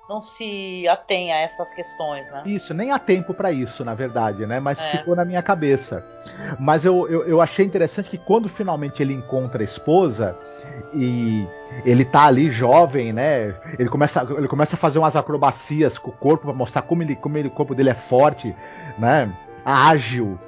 [0.08, 2.43] não se atém a essas questões, né?
[2.46, 4.60] Isso, nem há tempo para isso, na verdade, né?
[4.60, 4.91] Mas é.
[4.91, 6.04] ficou na minha cabeça.
[6.60, 10.38] Mas eu, eu, eu, achei interessante que quando finalmente ele encontra a esposa
[10.93, 11.46] e
[11.86, 13.56] ele tá ali jovem, né?
[13.78, 17.15] Ele começa, ele começa a fazer umas acrobacias com o corpo para mostrar como, ele,
[17.15, 18.56] como ele, o corpo dele é forte,
[18.98, 19.34] né?
[19.65, 20.39] Ágil,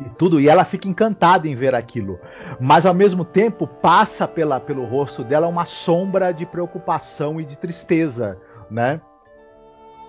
[0.00, 2.18] e tudo, e ela fica encantada em ver aquilo.
[2.60, 7.56] Mas ao mesmo tempo passa pela, pelo rosto dela uma sombra de preocupação e de
[7.56, 8.38] tristeza
[8.72, 9.00] né?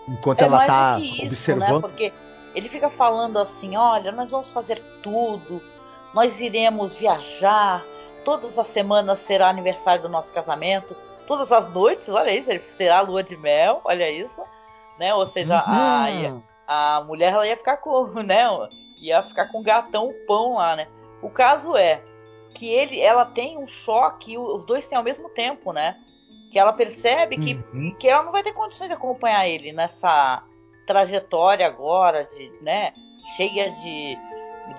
[0.07, 1.27] Enquanto é ela tá isso, né?
[1.27, 1.73] observando.
[1.73, 1.81] Né?
[1.81, 2.13] Porque
[2.55, 5.61] ele fica falando assim: olha, nós vamos fazer tudo,
[6.13, 7.83] nós iremos viajar,
[8.23, 10.95] todas as semanas será aniversário do nosso casamento,
[11.27, 14.41] todas as noites, olha isso, será lua de mel, olha isso,
[14.99, 15.13] né?
[15.13, 16.41] Ou seja, uhum.
[16.67, 18.43] a, a mulher ela ia ficar com, né?
[18.97, 20.87] Ia ficar com gatão o pão lá, né?
[21.21, 22.01] O caso é
[22.53, 25.97] que ele, ela tem um choque, os dois têm ao mesmo tempo, né?
[26.53, 27.95] Que ela percebe que, uhum.
[27.99, 30.43] que ela não vai ter condições de acompanhar ele nessa
[30.85, 32.93] trajetória agora de, né,
[33.35, 34.15] cheia de,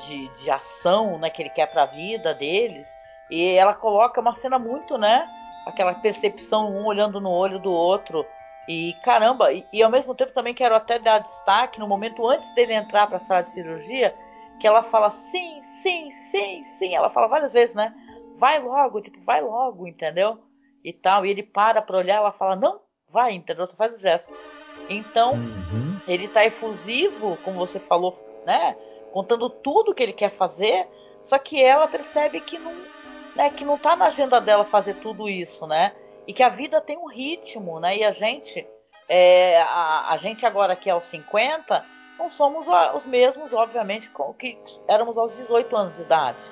[0.07, 2.87] de, de ação, né, que ele quer para a vida deles.
[3.29, 5.29] E ela coloca uma cena muito, né,
[5.67, 8.25] aquela percepção um olhando no olho do outro.
[8.69, 12.55] E caramba, e, e ao mesmo tempo também quero até dar destaque no momento antes
[12.55, 14.15] dele entrar para a sala de cirurgia,
[14.61, 16.95] que ela fala sim, sim, sim, sim.
[16.95, 17.93] Ela fala várias vezes, né?
[18.39, 20.39] Vai logo, tipo, vai logo, entendeu?
[20.85, 21.25] E tal.
[21.25, 23.67] E ele para pra olhar, ela fala, não, vai, entendeu?
[23.67, 24.35] Só faz o gesto.
[24.89, 25.99] Então, uhum.
[26.07, 28.77] ele tá efusivo, como você falou, né?
[29.13, 30.87] Contando tudo que ele quer fazer,
[31.23, 32.75] só que ela percebe que não,
[33.35, 35.95] né, que não tá na agenda dela fazer tudo isso, né?
[36.27, 37.97] E que a vida tem um ritmo, né?
[37.97, 38.67] E a gente,
[39.09, 41.85] é, a, a gente agora que é aos 50,
[42.19, 46.51] não somos os mesmos, obviamente, que éramos aos 18 anos de idade.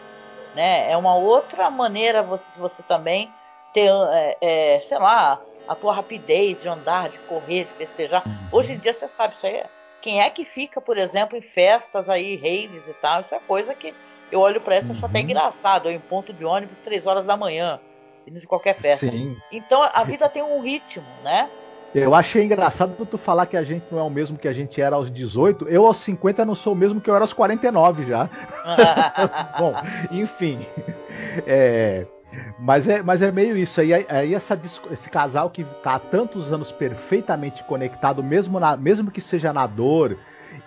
[0.55, 0.91] Né?
[0.91, 3.33] É uma outra maneira você, você também
[3.73, 8.27] ter, é, é, sei lá, a tua rapidez de andar, de correr, de festejar.
[8.27, 8.49] Uhum.
[8.53, 9.67] Hoje em dia você sabe, isso aí é.
[10.01, 13.21] Quem é que fica, por exemplo, em festas aí, raves e tal?
[13.21, 13.95] Isso é coisa que
[14.33, 15.25] eu olho para isso e acho até uhum.
[15.25, 15.89] engraçado.
[15.89, 17.79] Eu em ponto de ônibus três horas da manhã,
[18.27, 19.11] de qualquer festa.
[19.11, 19.37] Sim.
[19.51, 21.49] Então a vida tem um ritmo, né?
[21.95, 24.81] Eu achei engraçado tu falar que a gente não é o mesmo que a gente
[24.81, 25.69] era aos 18.
[25.69, 28.31] Eu aos 50 não sou o mesmo que eu era aos 49 já.
[29.59, 29.75] Bom,
[30.11, 30.67] enfim.
[31.47, 32.07] É,
[32.59, 33.81] mas é, mas é meio isso.
[33.81, 39.11] Aí, aí essa, esse casal que tá há tantos anos perfeitamente conectado, mesmo, na, mesmo
[39.11, 40.17] que seja na dor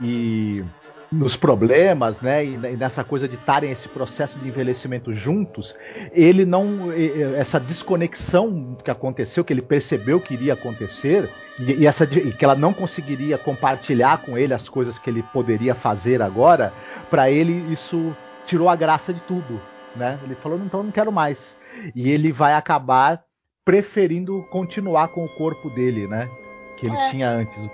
[0.01, 0.63] e
[1.11, 2.43] nos problemas, né?
[2.43, 5.75] E, e nessa coisa de estarem esse processo de envelhecimento juntos,
[6.11, 6.91] ele não.
[7.35, 12.45] Essa desconexão que aconteceu, que ele percebeu que iria acontecer, e, e essa, e que
[12.45, 16.73] ela não conseguiria compartilhar com ele as coisas que ele poderia fazer agora,
[17.09, 19.59] para ele isso tirou a graça de tudo
[19.95, 20.19] né?
[20.23, 21.57] Ele falou, então não quero mais.
[21.95, 23.23] E ele vai acabar
[23.63, 26.29] preferindo continuar com o corpo dele, né?
[26.77, 27.09] Que ele é.
[27.09, 27.67] tinha antes.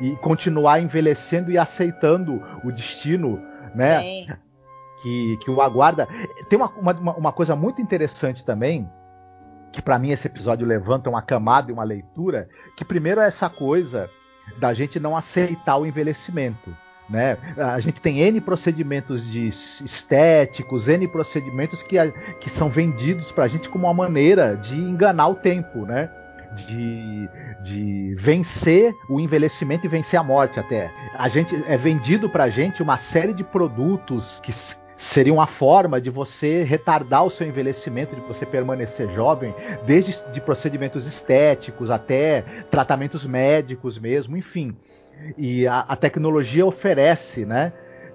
[0.00, 3.40] E continuar envelhecendo e aceitando o destino,
[3.74, 4.24] né?
[5.02, 6.08] Que, que o aguarda.
[6.48, 8.90] Tem uma, uma, uma coisa muito interessante também,
[9.70, 13.50] que para mim esse episódio levanta uma camada e uma leitura, que primeiro é essa
[13.50, 14.08] coisa
[14.58, 16.74] da gente não aceitar o envelhecimento.
[17.08, 17.36] Né?
[17.58, 21.96] A gente tem N procedimentos de estéticos, N procedimentos que,
[22.40, 26.10] que são vendidos para a gente como uma maneira de enganar o tempo, né?
[26.66, 27.28] De,
[27.62, 30.90] de vencer o envelhecimento e vencer a morte até.
[31.18, 34.52] A gente é vendido para a gente uma série de produtos que,
[34.96, 39.54] seria uma forma de você retardar o seu envelhecimento, de você permanecer jovem,
[39.84, 44.76] desde de procedimentos estéticos até tratamentos médicos mesmo, enfim.
[45.36, 47.72] E a, a tecnologia oferece, né?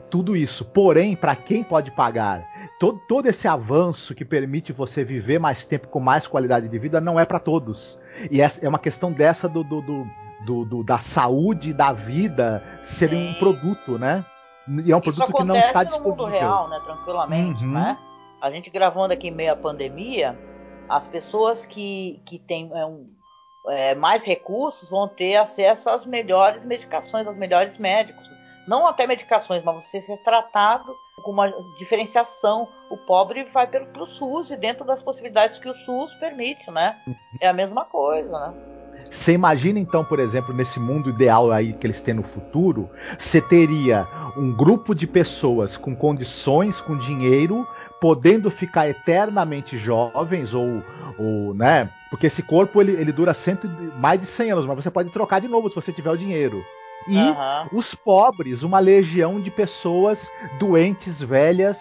[0.10, 0.66] Tudo isso.
[0.66, 2.44] Porém, para quem pode pagar,
[2.80, 7.00] todo, todo esse avanço que permite você viver mais tempo com mais qualidade de vida
[7.00, 8.00] não é para todos.
[8.32, 9.82] E é, é uma questão dessa do, do,
[10.46, 14.26] do, do, da saúde da vida ser um produto, né?
[14.86, 16.16] E é um produto que não está disponível.
[16.16, 16.80] no mundo real, né?
[16.84, 17.74] Tranquilamente, uhum.
[17.74, 17.98] né?
[18.42, 20.38] A gente gravando aqui em meio à pandemia,
[20.88, 23.06] as pessoas que, que têm é, um,
[23.68, 28.30] é, mais recursos vão ter acesso às melhores medicações, aos melhores médicos.
[28.68, 32.68] Não até medicações, mas você ser tratado com uma diferenciação.
[32.92, 36.96] O pobre vai pelo, pelo SUS e dentro das possibilidades que o SUS permite, né?
[37.08, 37.16] Uhum.
[37.42, 38.79] É a mesma coisa, né?
[39.10, 43.42] Você imagina então, por exemplo, nesse mundo ideal aí que eles têm no futuro, você
[43.42, 47.68] teria um grupo de pessoas com condições, com dinheiro,
[48.00, 50.84] podendo ficar eternamente jovens ou,
[51.18, 51.90] ou né?
[52.10, 53.68] Porque esse corpo ele, ele dura cento,
[53.98, 56.64] mais de 100 anos, mas você pode trocar de novo se você tiver o dinheiro.
[57.08, 57.80] E uhum.
[57.80, 61.80] os pobres, uma legião de pessoas doentes, velhas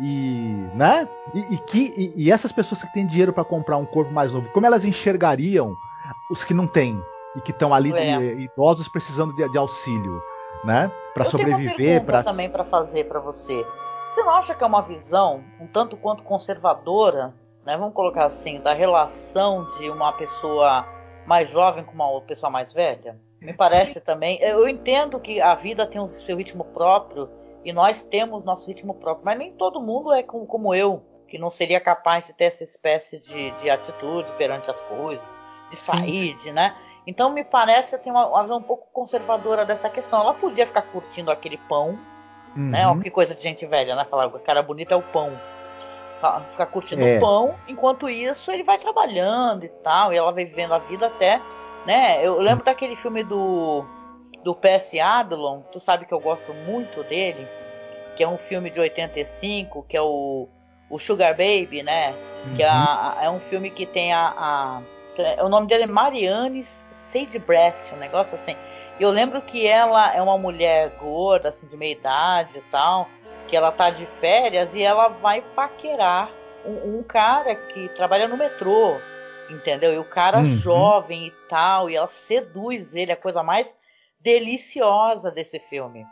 [0.00, 1.08] e, né?
[1.34, 4.32] E, e que e, e essas pessoas que têm dinheiro para comprar um corpo mais
[4.32, 5.74] novo, como elas enxergariam
[6.30, 7.02] os que não têm
[7.36, 8.18] e que estão ali é.
[8.18, 10.22] de, idosos precisando de, de auxílio,
[10.64, 10.90] né?
[11.14, 13.66] Para sobreviver, para também para fazer para você.
[14.08, 17.76] Você não acha que é uma visão um tanto quanto conservadora, né?
[17.76, 20.86] Vamos colocar assim, da relação de uma pessoa
[21.26, 23.18] mais jovem com uma pessoa mais velha?
[23.40, 24.00] Me parece Sim.
[24.00, 24.40] também.
[24.40, 27.28] Eu entendo que a vida tem o seu ritmo próprio
[27.64, 31.38] e nós temos nosso ritmo próprio, mas nem todo mundo é como, como eu, que
[31.38, 35.37] não seria capaz de ter essa espécie de, de atitude perante as coisas
[35.70, 36.74] de sair, de, né?
[37.06, 40.20] Então me parece que tem uma, uma visão um pouco conservadora dessa questão.
[40.20, 41.98] Ela podia ficar curtindo aquele pão,
[42.54, 42.86] né?
[42.86, 42.96] uhum.
[42.96, 43.02] né?
[43.02, 44.04] Que coisa de gente velha, né?
[44.04, 45.32] Falar, cara bonita é o pão.
[46.50, 47.16] Ficar curtindo é.
[47.16, 51.06] o pão, enquanto isso ele vai trabalhando e tal, e ela vai vivendo a vida
[51.06, 51.40] até,
[51.86, 52.26] né?
[52.26, 53.84] Eu lembro daquele filme do
[54.42, 54.98] do P.S.
[55.00, 57.46] Adlon, tu sabe que eu gosto muito dele,
[58.16, 60.48] que é um filme de 85, que é o,
[60.90, 62.14] o Sugar Baby, né?
[62.46, 62.56] Uhum.
[62.56, 64.82] Que é, a, é um filme que tem a, a
[65.42, 68.56] o nome dela é Marianne Sagebrecht, um negócio assim.
[68.98, 73.08] E eu lembro que ela é uma mulher gorda, assim, de meia idade e tal,
[73.46, 76.30] que ela tá de férias e ela vai paquerar
[76.64, 78.96] um, um cara que trabalha no metrô,
[79.48, 79.94] entendeu?
[79.94, 80.56] E o cara uhum.
[80.56, 83.72] jovem e tal, e ela seduz ele, a coisa mais
[84.20, 86.04] deliciosa desse filme.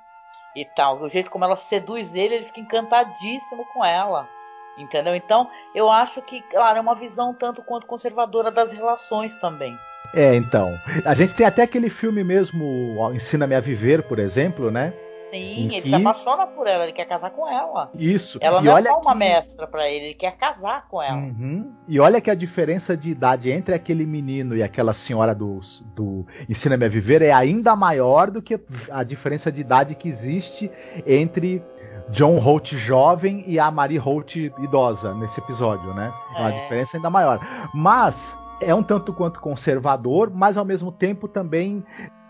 [0.55, 4.29] E tal, o jeito como ela seduz ele, ele fica encantadíssimo com ela.
[4.77, 5.15] Entendeu?
[5.15, 9.77] Então, eu acho que, claro, é uma visão tanto quanto conservadora das relações também.
[10.15, 10.79] É, então.
[11.05, 12.65] A gente tem até aquele filme mesmo,
[13.12, 14.93] Ensina-me a Viver, por exemplo, né?
[15.31, 15.89] Sim, ele que...
[15.89, 17.91] se apaixona por ela, ele quer casar com ela.
[17.95, 18.39] Isso.
[18.41, 21.17] Ela e não é só uma mestra para ele, ele quer casar com ela.
[21.17, 21.73] Uhum.
[21.89, 25.61] E olha que a diferença de idade entre aquele menino e aquela senhora do,
[25.95, 28.61] do Ensina-me a Viver é ainda maior do que
[28.91, 30.71] a diferença de idade que existe
[31.05, 31.62] entre
[32.11, 36.12] John Holt jovem e a Mary Holt idosa nesse episódio, né?
[36.35, 36.40] É.
[36.40, 37.40] Uma diferença ainda maior.
[37.75, 41.85] Mas é um tanto quanto conservador, mas ao mesmo tempo também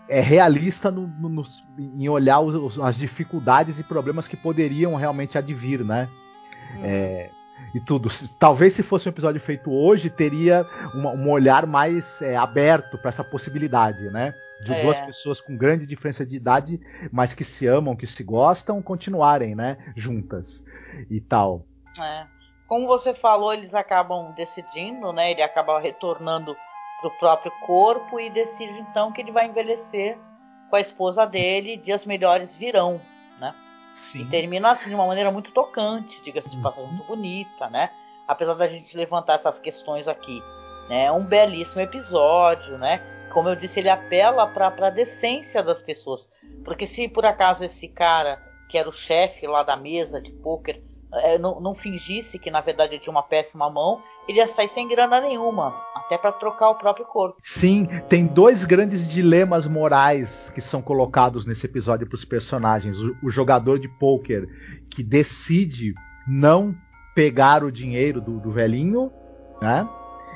[0.09, 1.43] é realista no, no, no,
[1.77, 6.07] em olhar os, as dificuldades e problemas que poderiam realmente advir, né?
[6.77, 6.81] Hum.
[6.83, 7.29] É,
[7.73, 8.09] e tudo.
[8.39, 13.09] Talvez se fosse um episódio feito hoje, teria uma, um olhar mais é, aberto para
[13.09, 14.33] essa possibilidade, né?
[14.63, 14.81] De é.
[14.81, 16.79] duas pessoas com grande diferença de idade,
[17.11, 20.63] mas que se amam, que se gostam, continuarem, né, juntas
[21.09, 21.65] e tal.
[21.99, 22.25] É.
[22.67, 25.31] Como você falou, eles acabam decidindo, né?
[25.31, 26.55] Ele acaba retornando
[26.99, 30.17] pro próprio corpo e decide então que ele vai envelhecer
[30.69, 32.99] com a esposa dele, e dias melhores virão,
[33.39, 33.55] né?
[33.93, 34.23] Sim.
[34.23, 37.89] E termina assim de uma maneira muito tocante, diga-se de passagem, muito bonita, né?
[38.27, 40.43] Apesar da gente levantar essas questões aqui,
[40.89, 41.05] né?
[41.05, 43.01] É um belíssimo episódio, né?
[43.37, 46.27] Como eu disse, ele apela para a decência das pessoas.
[46.65, 50.81] Porque se por acaso esse cara, que era o chefe lá da mesa de pôquer,
[51.13, 54.87] é, não, não, fingisse que na verdade tinha uma péssima mão, ele ia sair sem
[54.87, 57.37] grana nenhuma, até para trocar o próprio corpo.
[57.43, 63.15] Sim, tem dois grandes dilemas morais que são colocados nesse episódio para os personagens: o,
[63.21, 64.47] o, jogador de pôquer
[64.89, 65.93] que decide
[66.27, 66.73] não
[67.13, 69.11] pegar o dinheiro do, do velhinho,
[69.61, 69.87] né?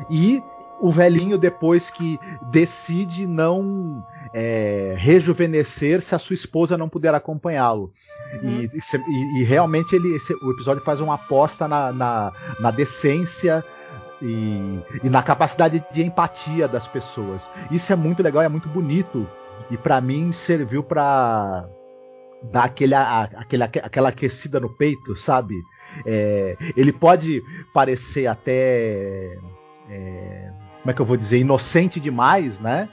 [0.07, 0.39] E
[0.81, 2.19] o velhinho depois que
[2.51, 4.03] decide não
[4.33, 7.93] é, rejuvenescer se a sua esposa não puder acompanhá-lo.
[8.41, 8.49] Uhum.
[8.49, 13.63] E, e, e, realmente ele, esse, o episódio faz uma aposta na, na, na decência
[14.21, 17.49] e, e, na capacidade de empatia das pessoas.
[17.69, 19.27] Isso é muito legal, é muito bonito
[19.69, 21.65] e para mim serviu para
[22.51, 25.55] dar aquele, aquele, aquela aquecida no peito, sabe?
[26.05, 29.37] É, ele pode parecer até
[29.89, 30.51] é,
[30.81, 32.89] como é que eu vou dizer, inocente demais, né?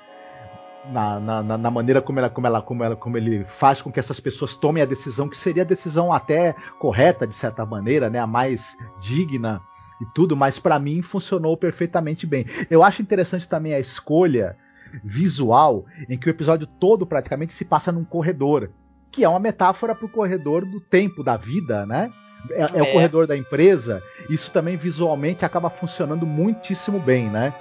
[0.92, 4.00] Na, na, na, maneira como, ela, como, ela, como, ela, como ele faz com que
[4.00, 8.18] essas pessoas tomem a decisão, que seria a decisão até correta, de certa maneira, né?
[8.18, 9.60] A mais digna
[10.00, 12.46] e tudo, mas para mim funcionou perfeitamente bem.
[12.70, 14.56] Eu acho interessante também a escolha
[15.04, 18.70] visual, em que o episódio todo praticamente se passa num corredor,
[19.10, 22.10] que é uma metáfora para o corredor do tempo, da vida, né?
[22.50, 24.02] É, é, é, o corredor da empresa.
[24.30, 27.52] Isso também visualmente acaba funcionando muitíssimo bem, né?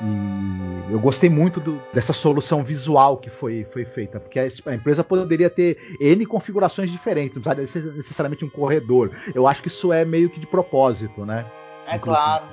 [0.00, 4.74] E eu gostei muito do, dessa solução visual que foi, foi feita, porque a, a,
[4.74, 9.10] empresa poderia ter N configurações diferentes, não precisa necessariamente um corredor.
[9.34, 11.46] Eu acho que isso é meio que de propósito, né?
[11.86, 12.24] É Inclusive.
[12.24, 12.44] claro.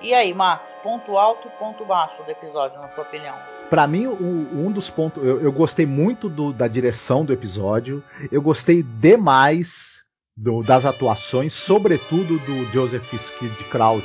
[0.00, 3.34] E aí, Marcos, ponto alto e ponto baixo do episódio, na sua opinião?
[3.70, 5.24] Para mim, um dos pontos.
[5.24, 8.04] Eu, eu gostei muito do, da direção do episódio.
[8.30, 9.93] Eu gostei demais
[10.36, 14.04] do, das atuações, sobretudo do Joseph Skid Kraut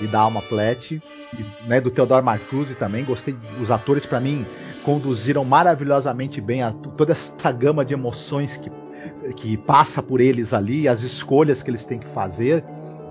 [0.00, 3.04] e da Alma Platt, e, né, do Theodore Marcuse também.
[3.04, 4.44] Gostei, os atores para mim
[4.84, 8.70] conduziram maravilhosamente bem a, toda essa gama de emoções que,
[9.36, 12.64] que passa por eles ali, as escolhas que eles têm que fazer.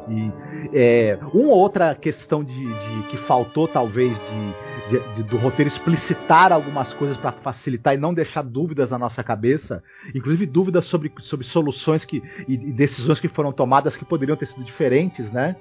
[0.10, 0.32] E
[0.74, 6.52] é, uma outra questão de, de que faltou talvez de, de, de, do roteiro explicitar
[6.52, 9.84] algumas coisas para facilitar e não deixar dúvidas na nossa cabeça,
[10.14, 14.46] inclusive dúvidas sobre, sobre soluções que, e, e decisões que foram tomadas que poderiam ter
[14.46, 15.56] sido diferentes, né?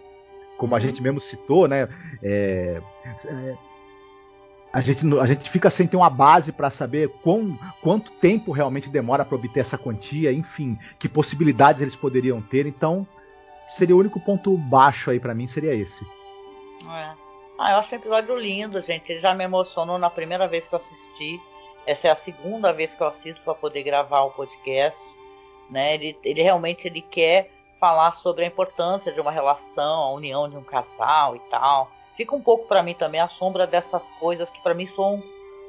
[0.58, 1.88] Como a gente mesmo citou, né?
[2.22, 2.80] É,
[3.26, 3.54] é,
[4.72, 8.90] a gente, a gente fica sem ter uma base para saber quão, quanto tempo realmente
[8.90, 12.66] demora para obter essa quantia, enfim, que possibilidades eles poderiam ter.
[12.66, 13.06] Então,
[13.70, 16.04] seria o único ponto baixo aí para mim, seria esse.
[16.04, 17.26] É.
[17.58, 19.12] Ah, eu acho um episódio lindo, gente.
[19.12, 21.40] Ele já me emocionou na primeira vez que eu assisti.
[21.86, 25.00] Essa é a segunda vez que eu assisto para poder gravar o podcast.
[25.70, 25.94] Né?
[25.94, 27.50] Ele, ele realmente ele quer
[27.80, 31.90] falar sobre a importância de uma relação, a união de um casal e tal.
[32.16, 35.22] Fica um pouco para mim também a sombra dessas coisas que para mim são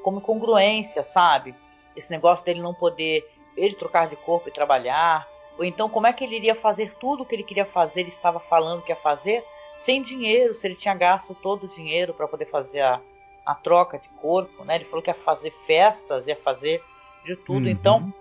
[0.03, 1.55] como incongruência, sabe?
[1.95, 5.27] Esse negócio dele não poder ele trocar de corpo e trabalhar,
[5.57, 8.09] ou então, como é que ele iria fazer tudo o que ele queria fazer, ele
[8.09, 9.43] estava falando que ia fazer,
[9.79, 12.99] sem dinheiro, se ele tinha gasto todo o dinheiro para poder fazer a,
[13.45, 14.75] a troca de corpo, né?
[14.75, 16.83] Ele falou que ia fazer festas, ia fazer
[17.25, 17.65] de tudo.
[17.65, 17.71] Uhum.
[17.71, 18.13] Então,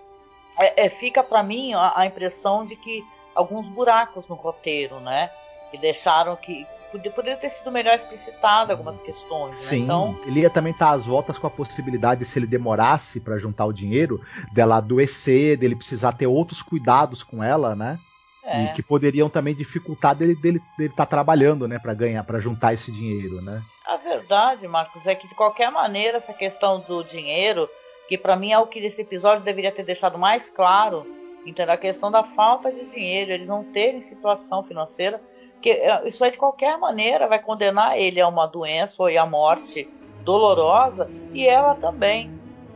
[0.58, 5.30] é, é, fica para mim a, a, impressão de que alguns buracos no roteiro, né?
[5.70, 9.52] Que deixaram que, poderia ter sido melhor explicitado algumas questões.
[9.52, 9.56] Né?
[9.56, 13.38] Sim, então, ele ia também estar às voltas com a possibilidade, se ele demorasse para
[13.38, 14.20] juntar o dinheiro,
[14.52, 17.98] dela adoecer, dele precisar ter outros cuidados com ela, né?
[18.44, 18.64] É.
[18.64, 22.74] E que poderiam também dificultar dele dele estar tá trabalhando, né, para ganhar, para juntar
[22.74, 23.60] esse dinheiro, né?
[23.84, 27.68] A verdade, Marcos, é que de qualquer maneira essa questão do dinheiro,
[28.08, 31.04] que para mim é o que esse episódio deveria ter deixado mais claro,
[31.44, 31.74] entendeu?
[31.74, 35.20] A questão da falta de dinheiro, eles não terem situação financeira
[35.60, 39.26] que é, isso aí de qualquer maneira vai condenar ele a uma doença ou a
[39.26, 39.88] morte
[40.22, 42.30] dolorosa e ela também,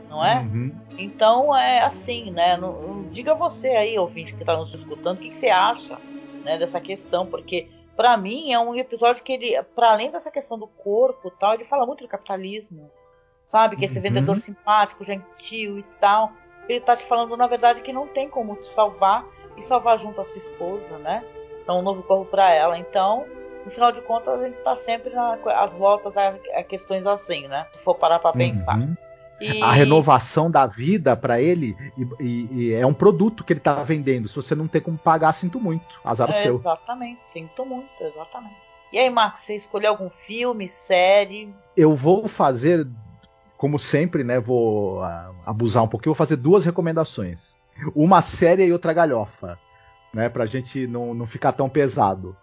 [0.09, 0.39] não é?
[0.39, 0.73] Uhum.
[0.97, 2.57] Então é assim, né?
[2.57, 5.97] Não, diga você aí, ouvinte que está nos escutando, o que, que, você acha
[6.43, 10.57] né, dessa questão, porque para mim é um episódio que ele, para além dessa questão
[10.57, 12.89] do corpo e tal, ele fala muito do capitalismo,
[13.45, 13.75] sabe?
[13.75, 14.03] Que esse uhum.
[14.03, 16.31] vendedor simpático, gentil e tal,
[16.67, 19.25] ele tá te falando na verdade que não tem como te salvar
[19.57, 21.23] e salvar junto a sua esposa, né?
[21.61, 22.77] Então um novo corpo para ela.
[22.77, 23.25] Então,
[23.65, 27.65] no final de contas, a gente está sempre nas voltas a, a, questões assim, né?
[27.73, 28.77] Se for parar para pensar.
[28.77, 28.95] Uhum.
[29.39, 29.61] E...
[29.61, 33.81] A renovação da vida para ele e, e, e, é um produto que ele está
[33.83, 34.27] vendendo.
[34.27, 35.99] Se você não tem como pagar, sinto muito.
[36.05, 36.55] Azar é, o seu.
[36.57, 38.55] Exatamente, sinto muito, exatamente.
[38.93, 41.51] E aí, Marcos, você escolheu algum filme, série?
[41.75, 42.85] Eu vou fazer,
[43.57, 44.39] como sempre, né?
[44.39, 45.01] Vou
[45.45, 47.55] abusar um pouquinho, vou fazer duas recomendações.
[47.95, 49.57] Uma série e outra galhofa
[50.13, 50.29] né?
[50.29, 52.35] Pra gente não, não ficar tão pesado.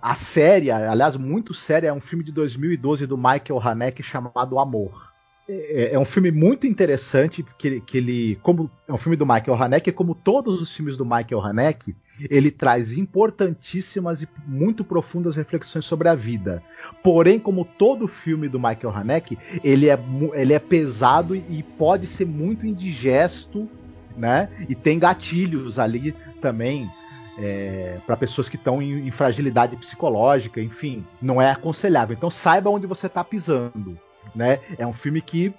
[0.00, 5.10] A série, aliás, muito séria, é um filme de 2012 do Michael Haneke chamado Amor.
[5.48, 9.54] é, é, um filme muito interessante, que, que ele, como é um filme do Michael
[9.54, 11.96] Haneke, como todos os filmes do Michael Haneke,
[12.28, 16.62] ele traz importantíssimas e muito profundas reflexões sobre a vida.
[17.02, 19.98] Porém, como todo filme do Michael Haneke, ele é,
[20.34, 23.68] ele é pesado e pode ser muito indigesto,
[24.16, 24.48] né?
[24.68, 26.90] E tem gatilhos ali também
[27.38, 32.14] é, para pessoas que estão em, em, fragilidade psicológica, enfim, não é aconselhável.
[32.14, 33.98] Então saiba onde você está pisando
[34.34, 34.60] né?
[34.78, 35.52] É um filme que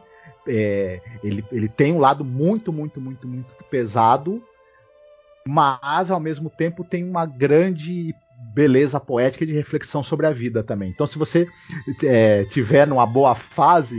[0.48, 4.42] é, ele, ele tem um lado muito, muito, muito, muito pesado,
[5.46, 8.14] mas ao mesmo tempo tem uma grande
[8.54, 10.90] beleza poética de reflexão sobre a vida também.
[10.90, 11.48] Então, se você
[12.04, 13.98] é, tiver numa boa fase,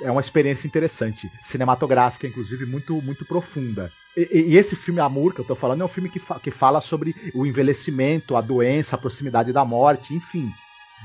[0.00, 3.90] é uma experiência interessante, cinematográfica, inclusive muito, muito profunda.
[4.16, 6.50] E, e esse filme Amor que eu estou falando é um filme que, fa que
[6.50, 10.50] fala sobre o envelhecimento, a doença, a proximidade da morte, enfim.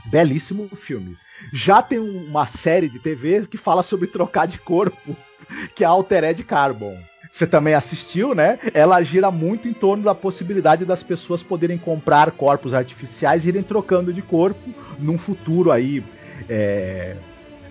[0.05, 1.17] Belíssimo filme.
[1.51, 5.15] Já tem uma série de TV que fala sobre trocar de corpo,
[5.75, 6.97] que é a Altered Carbon.
[7.31, 8.59] Você também assistiu, né?
[8.73, 13.63] Ela gira muito em torno da possibilidade das pessoas poderem comprar corpos artificiais e irem
[13.63, 16.03] trocando de corpo num futuro aí
[16.49, 17.15] é,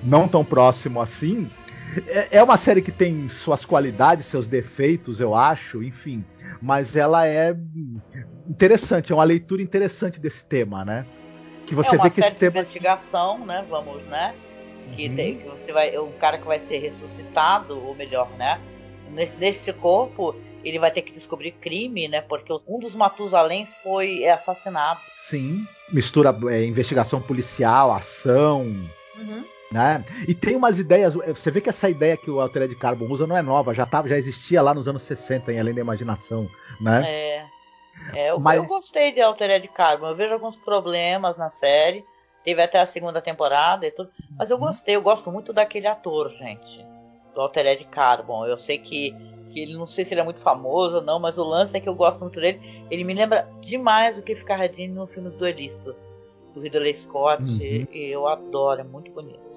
[0.02, 1.48] não tão próximo assim.
[2.06, 6.24] É, é uma série que tem suas qualidades, seus defeitos, eu acho, enfim.
[6.62, 7.56] Mas ela é
[8.48, 11.04] interessante, é uma leitura interessante desse tema, né?
[11.70, 12.58] que você é vê que esse tema...
[12.58, 13.64] investigação, né?
[13.70, 14.34] Vamos, né?
[14.96, 15.14] Que, uhum.
[15.14, 18.60] tem, que você vai, um cara que vai ser ressuscitado, ou melhor, né?
[19.12, 20.34] Nesse, nesse corpo,
[20.64, 22.22] ele vai ter que descobrir crime, né?
[22.22, 25.00] Porque um dos Matusaléns foi assassinado.
[25.14, 28.62] Sim, mistura é, investigação policial, ação.
[29.16, 29.44] Uhum.
[29.70, 30.04] Né?
[30.26, 31.14] E tem umas ideias.
[31.14, 34.08] Você vê que essa ideia que o Altered Carbon usa não é nova, já, tava,
[34.08, 36.48] já existia lá nos anos 60, em Além da Imaginação.
[36.80, 37.02] Né?
[37.06, 37.46] É.
[38.12, 38.56] É, eu, Mas...
[38.56, 40.08] eu gostei de Altered Carbon.
[40.08, 42.04] Eu vejo alguns problemas na série.
[42.44, 44.10] Teve até a segunda temporada e tudo.
[44.36, 44.66] Mas eu uhum.
[44.66, 46.84] gostei, eu gosto muito daquele ator, gente.
[47.34, 48.46] Do Altered Carbon.
[48.46, 49.14] Eu sei que,
[49.50, 51.80] que ele não sei se ele é muito famoso ou não, mas o lance é
[51.80, 52.84] que eu gosto muito dele.
[52.90, 56.08] Ele me lembra demais do que Carradine no filme dos duelistas.
[56.54, 57.42] Do Ridley Scott.
[57.42, 57.86] Uhum.
[57.92, 59.49] E eu adoro, é muito bonito.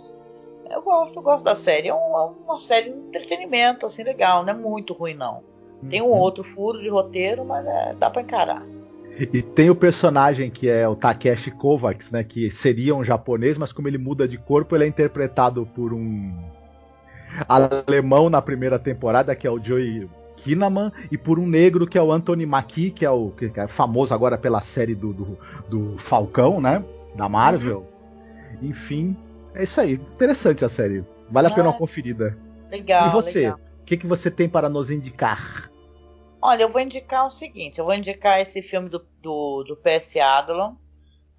[0.70, 1.88] Eu gosto, eu gosto da série.
[1.88, 4.44] É uma, uma série de entretenimento, assim, legal.
[4.44, 5.42] Não é muito ruim, não.
[5.90, 6.18] Tem um uhum.
[6.18, 8.64] outro furo de roteiro, mas é, dá para encarar.
[9.20, 12.24] E tem o personagem que é o Takeshi Kovacs, né?
[12.24, 16.34] Que seria um japonês, mas como ele muda de corpo, ele é interpretado por um
[17.48, 22.02] alemão na primeira temporada, que é o Joey Kinnaman, e por um negro que é
[22.02, 25.38] o Anthony Mackie, que é o que é famoso agora pela série do, do,
[25.70, 26.84] do Falcão, né?
[27.16, 27.86] Da Marvel.
[28.62, 28.70] Uhum.
[28.70, 29.16] Enfim,
[29.56, 29.94] é isso aí.
[29.94, 31.06] Interessante a série.
[31.30, 32.38] Vale a pena uma conferida.
[32.70, 33.08] Legal.
[33.08, 33.50] E você?
[33.50, 35.70] O que, que você tem para nos indicar?
[36.42, 40.18] Olha, eu vou indicar o seguinte: eu vou indicar esse filme do, do, do PS
[40.18, 40.76] Adlon,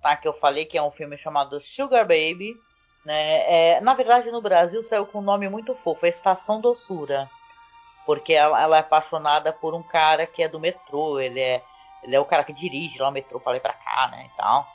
[0.01, 0.17] tá?
[0.17, 2.55] Que eu falei que é um filme chamado Sugar Baby.
[3.05, 3.75] Né?
[3.75, 7.29] É, na verdade, no Brasil saiu com um nome muito fofo, é Estação Doçura.
[8.07, 11.63] Porque ela, ela, é apaixonada por um cara que é do metrô, ele é,
[12.03, 14.29] ele é o cara que dirige lá o metrô pra lá e pra cá, né?
[14.33, 14.67] E tal.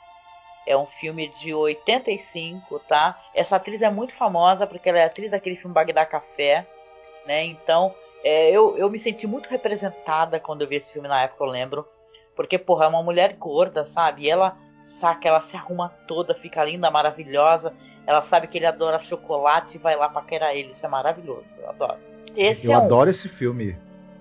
[0.70, 3.20] É um filme de 85, tá?
[3.34, 6.64] Essa atriz é muito famosa porque ela é atriz daquele filme Bagdá Café,
[7.26, 7.44] né?
[7.44, 7.92] Então,
[8.22, 11.48] é, eu, eu me senti muito representada quando eu vi esse filme na época, eu
[11.48, 11.84] lembro.
[12.36, 14.22] Porque, porra, é uma mulher gorda, sabe?
[14.22, 17.74] E ela saca, ela se arruma toda, fica linda, maravilhosa.
[18.06, 20.70] Ela sabe que ele adora chocolate e vai lá paquerar ele.
[20.70, 21.98] Isso é maravilhoso, eu adoro.
[22.36, 23.10] Esse eu é adoro um...
[23.10, 23.76] esse filme.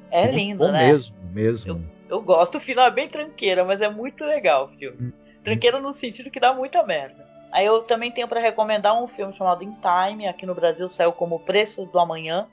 [0.10, 0.88] É muito lindo, né?
[0.88, 1.86] Mesmo, mesmo.
[2.10, 2.58] Eu, eu, gosto.
[2.58, 4.97] O final é bem tranqueira, mas é muito legal o filme.
[5.00, 5.29] Hum.
[5.44, 7.28] Tranqueira no sentido que dá muita merda.
[7.52, 10.28] Aí eu também tenho para recomendar um filme chamado In Time.
[10.28, 12.48] Aqui no Brasil saiu como Preço do Amanhã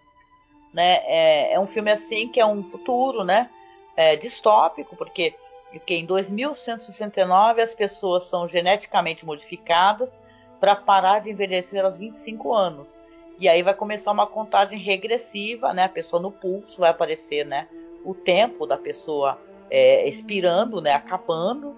[0.76, 1.00] né?
[1.06, 3.48] É, é um filme assim que é um futuro, né?
[3.96, 5.34] É, distópico, porque,
[5.72, 10.18] porque em 2169 as pessoas são geneticamente modificadas
[10.60, 13.00] para parar de envelhecer aos 25 anos.
[13.38, 15.84] E aí vai começar uma contagem regressiva, né?
[15.84, 17.66] A pessoa no pulso vai aparecer, né?
[18.04, 20.92] O tempo da pessoa é, expirando, né?
[20.92, 21.74] Acabando.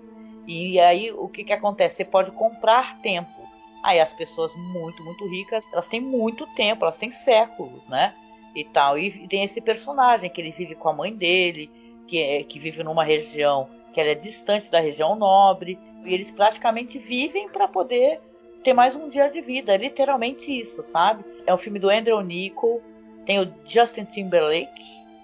[0.49, 1.99] E aí o que, que acontece?
[1.99, 3.47] Você pode comprar tempo.
[3.85, 8.13] Aí as pessoas muito, muito ricas, elas têm muito tempo, elas têm séculos, né?
[8.55, 8.99] e tal.
[8.99, 11.71] E, tem esse personagem que ele vive com a mãe dele,
[12.07, 16.31] que, é, que vive numa região que ela é distante da região nobre, e eles
[16.31, 18.21] praticamente vivem para poder
[18.63, 21.25] ter mais um dia de vida, é literalmente isso, sabe?
[21.47, 22.83] É um filme do Andrew Nichol,
[23.25, 24.83] tem o Justin Timberlake,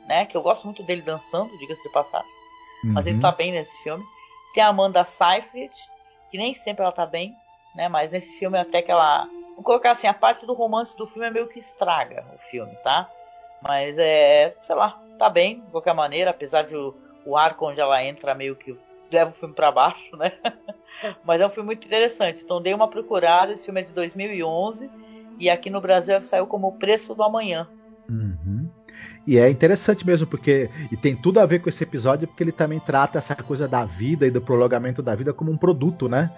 [0.09, 2.29] né, que eu gosto muito dele dançando, diga-se de passagem,
[2.85, 2.93] uhum.
[2.93, 4.03] mas ele tá bem nesse filme.
[4.55, 5.75] Tem a Amanda Seyfried,
[6.31, 7.37] que nem sempre ela tá bem,
[7.75, 11.07] né, mas nesse filme até que ela Vou colocar assim, a parte do romance do
[11.07, 13.09] filme é meio que estraga o filme, tá?
[13.63, 16.95] Mas é, sei lá, tá bem, de qualquer maneira, apesar de o,
[17.25, 18.77] o arco onde ela entra meio que
[19.11, 20.33] leva o filme para baixo, né?
[21.23, 22.43] Mas é um filme muito interessante.
[22.43, 24.91] Então dei uma procurada, esse filme é de 2011
[25.39, 27.69] E aqui no Brasil saiu como O Preço do Amanhã.
[28.11, 28.64] Uhum.
[29.27, 30.71] E é interessante mesmo, porque.
[30.93, 33.85] E tem tudo a ver com esse episódio, porque ele também trata essa coisa da
[33.85, 36.31] vida e do prolongamento da vida como um produto, né?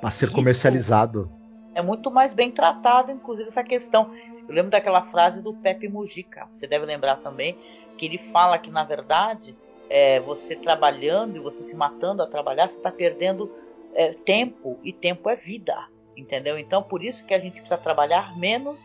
[0.00, 0.34] Para ser Isso.
[0.34, 1.30] comercializado.
[1.74, 4.10] É muito mais bem tratado, inclusive, essa questão.
[4.48, 7.56] Eu lembro daquela frase do Pepe Mujica, você deve lembrar também,
[7.96, 9.54] que ele fala que, na verdade,
[9.88, 13.50] é, você trabalhando e você se matando a trabalhar, você está perdendo
[13.94, 15.76] é, tempo, e tempo é vida,
[16.16, 16.58] entendeu?
[16.58, 18.80] Então, por isso que a gente precisa trabalhar menos,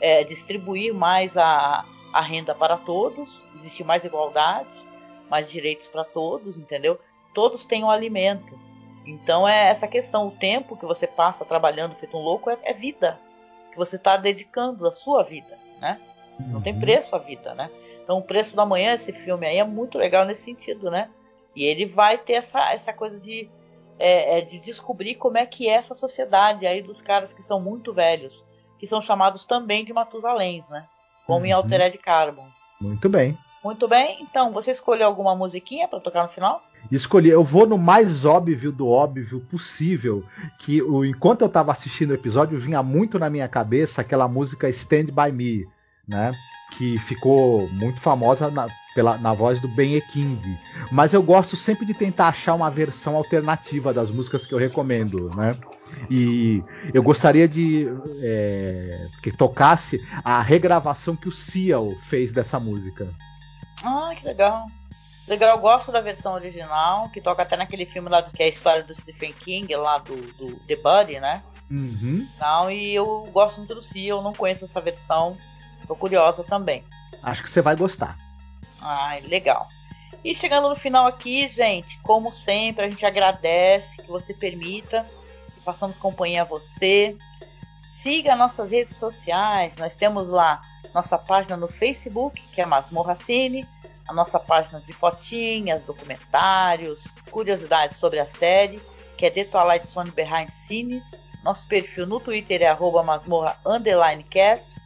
[0.00, 4.68] é, distribuir mais a, a renda para todos, existe mais igualdade,
[5.30, 7.00] mais direitos para todos, entendeu?
[7.34, 8.58] Todos têm um alimento.
[9.06, 12.72] Então é essa questão, o tempo que você passa trabalhando feito um louco é, é
[12.72, 13.18] vida,
[13.70, 16.00] que você está dedicando a sua vida, né?
[16.38, 16.80] Não tem uhum.
[16.80, 17.70] preço a vida, né?
[18.02, 21.08] Então o preço da manhã, esse filme aí é muito legal nesse sentido, né?
[21.54, 23.48] E ele vai ter essa, essa coisa de,
[23.98, 27.60] é, é, de descobrir como é que é essa sociedade aí dos caras que são
[27.60, 28.44] muito velhos,
[28.78, 30.86] que são chamados também de Matusaléns, né?
[31.32, 31.46] Como uhum.
[31.46, 32.46] em Altered Carbon.
[32.80, 33.38] Muito bem.
[33.64, 34.18] Muito bem.
[34.20, 36.62] Então, você escolheu alguma musiquinha para tocar no final?
[36.90, 37.30] Escolhi.
[37.30, 40.24] Eu vou no mais óbvio do óbvio possível.
[40.58, 44.68] Que o, enquanto eu estava assistindo o episódio, vinha muito na minha cabeça aquela música
[44.68, 45.66] Stand By Me,
[46.06, 46.32] né?
[46.72, 50.00] Que ficou muito famosa na, pela, na voz do Ben E.
[50.00, 50.58] King.
[50.90, 55.30] Mas eu gosto sempre de tentar achar uma versão alternativa das músicas que eu recomendo,
[55.36, 55.56] né?
[56.10, 56.62] E
[56.92, 57.86] eu gostaria de
[58.22, 63.08] é, que tocasse a regravação que o Seal fez dessa música.
[63.84, 64.66] Ah, que legal.
[65.28, 68.48] Legal, eu gosto da versão original, que toca até naquele filme lá que é a
[68.48, 71.42] história do Stephen King, lá do, do The Buddy, né?
[71.70, 72.26] Uhum.
[72.34, 75.38] Então, e eu gosto muito do Seal, não conheço essa versão,
[75.92, 76.84] tô curiosa também.
[77.22, 78.16] Acho que você vai gostar.
[78.80, 79.68] Ai, legal.
[80.24, 85.06] E chegando no final aqui, gente, como sempre, a gente agradece que você permita
[85.46, 87.16] que façamos companhia a você.
[87.82, 89.76] Siga nossas redes sociais.
[89.76, 90.60] Nós temos lá
[90.94, 93.66] nossa página no Facebook, que é Masmorra Cine,
[94.08, 98.80] a nossa página de fotinhas, documentários, curiosidades sobre a série,
[99.16, 101.22] que é The Twilight Zone Behind Scenes.
[101.42, 103.56] Nosso perfil no Twitter é arroba masmorra
[104.30, 104.81] cast.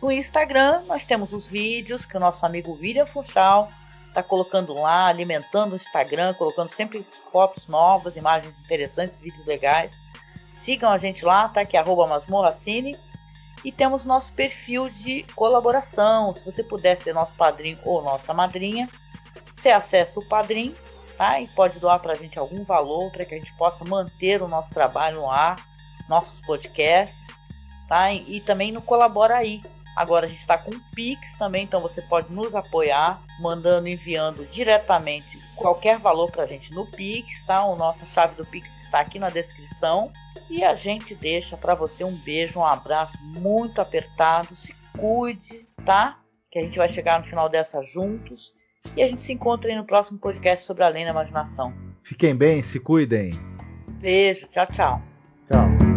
[0.00, 3.68] No Instagram, nós temos os vídeos que o nosso amigo William Funchal
[4.02, 10.00] está colocando lá, alimentando o Instagram, colocando sempre fotos novas, imagens interessantes, vídeos legais.
[10.54, 11.64] Sigam a gente lá, tá?
[11.64, 12.96] Que é masmorracine.
[13.64, 16.32] E temos nosso perfil de colaboração.
[16.32, 18.88] Se você puder ser nosso padrinho ou nossa madrinha,
[19.56, 20.76] você acessa o padrinho,
[21.16, 21.40] tá?
[21.40, 24.48] E pode doar para a gente algum valor para que a gente possa manter o
[24.48, 25.68] nosso trabalho no ar,
[26.08, 27.36] nossos podcasts,
[27.88, 28.12] tá?
[28.12, 29.60] E, e também no Colabora aí,
[29.98, 34.46] Agora a gente está com o Pix também, então você pode nos apoiar, mandando, enviando
[34.46, 37.64] diretamente qualquer valor para a gente no Pix, tá?
[37.64, 40.08] O nossa chave do Pix está aqui na descrição.
[40.48, 44.54] E a gente deixa para você um beijo, um abraço muito apertado.
[44.54, 46.20] Se cuide, tá?
[46.48, 48.54] Que a gente vai chegar no final dessa juntos.
[48.96, 51.74] E a gente se encontra aí no próximo podcast sobre Além da Imaginação.
[52.04, 53.32] Fiquem bem, se cuidem.
[54.00, 55.02] Beijo, tchau, tchau.
[55.50, 55.87] Tchau.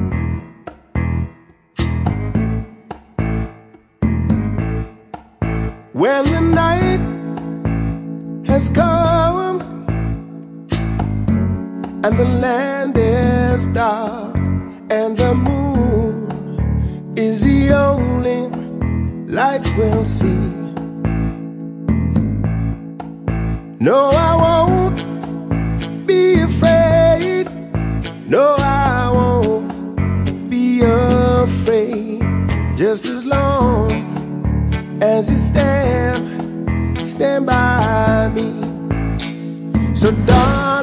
[6.02, 7.04] When the night
[8.48, 9.62] has come
[12.04, 18.50] and the land is dark and the moon is the only
[19.32, 20.50] light we'll see.
[23.80, 27.46] No, I won't be afraid.
[28.28, 32.22] No, I won't be afraid.
[32.76, 34.11] Just as long
[35.02, 39.96] as you stand, stand by me.
[39.96, 40.81] So, darling,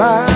[0.00, 0.29] stand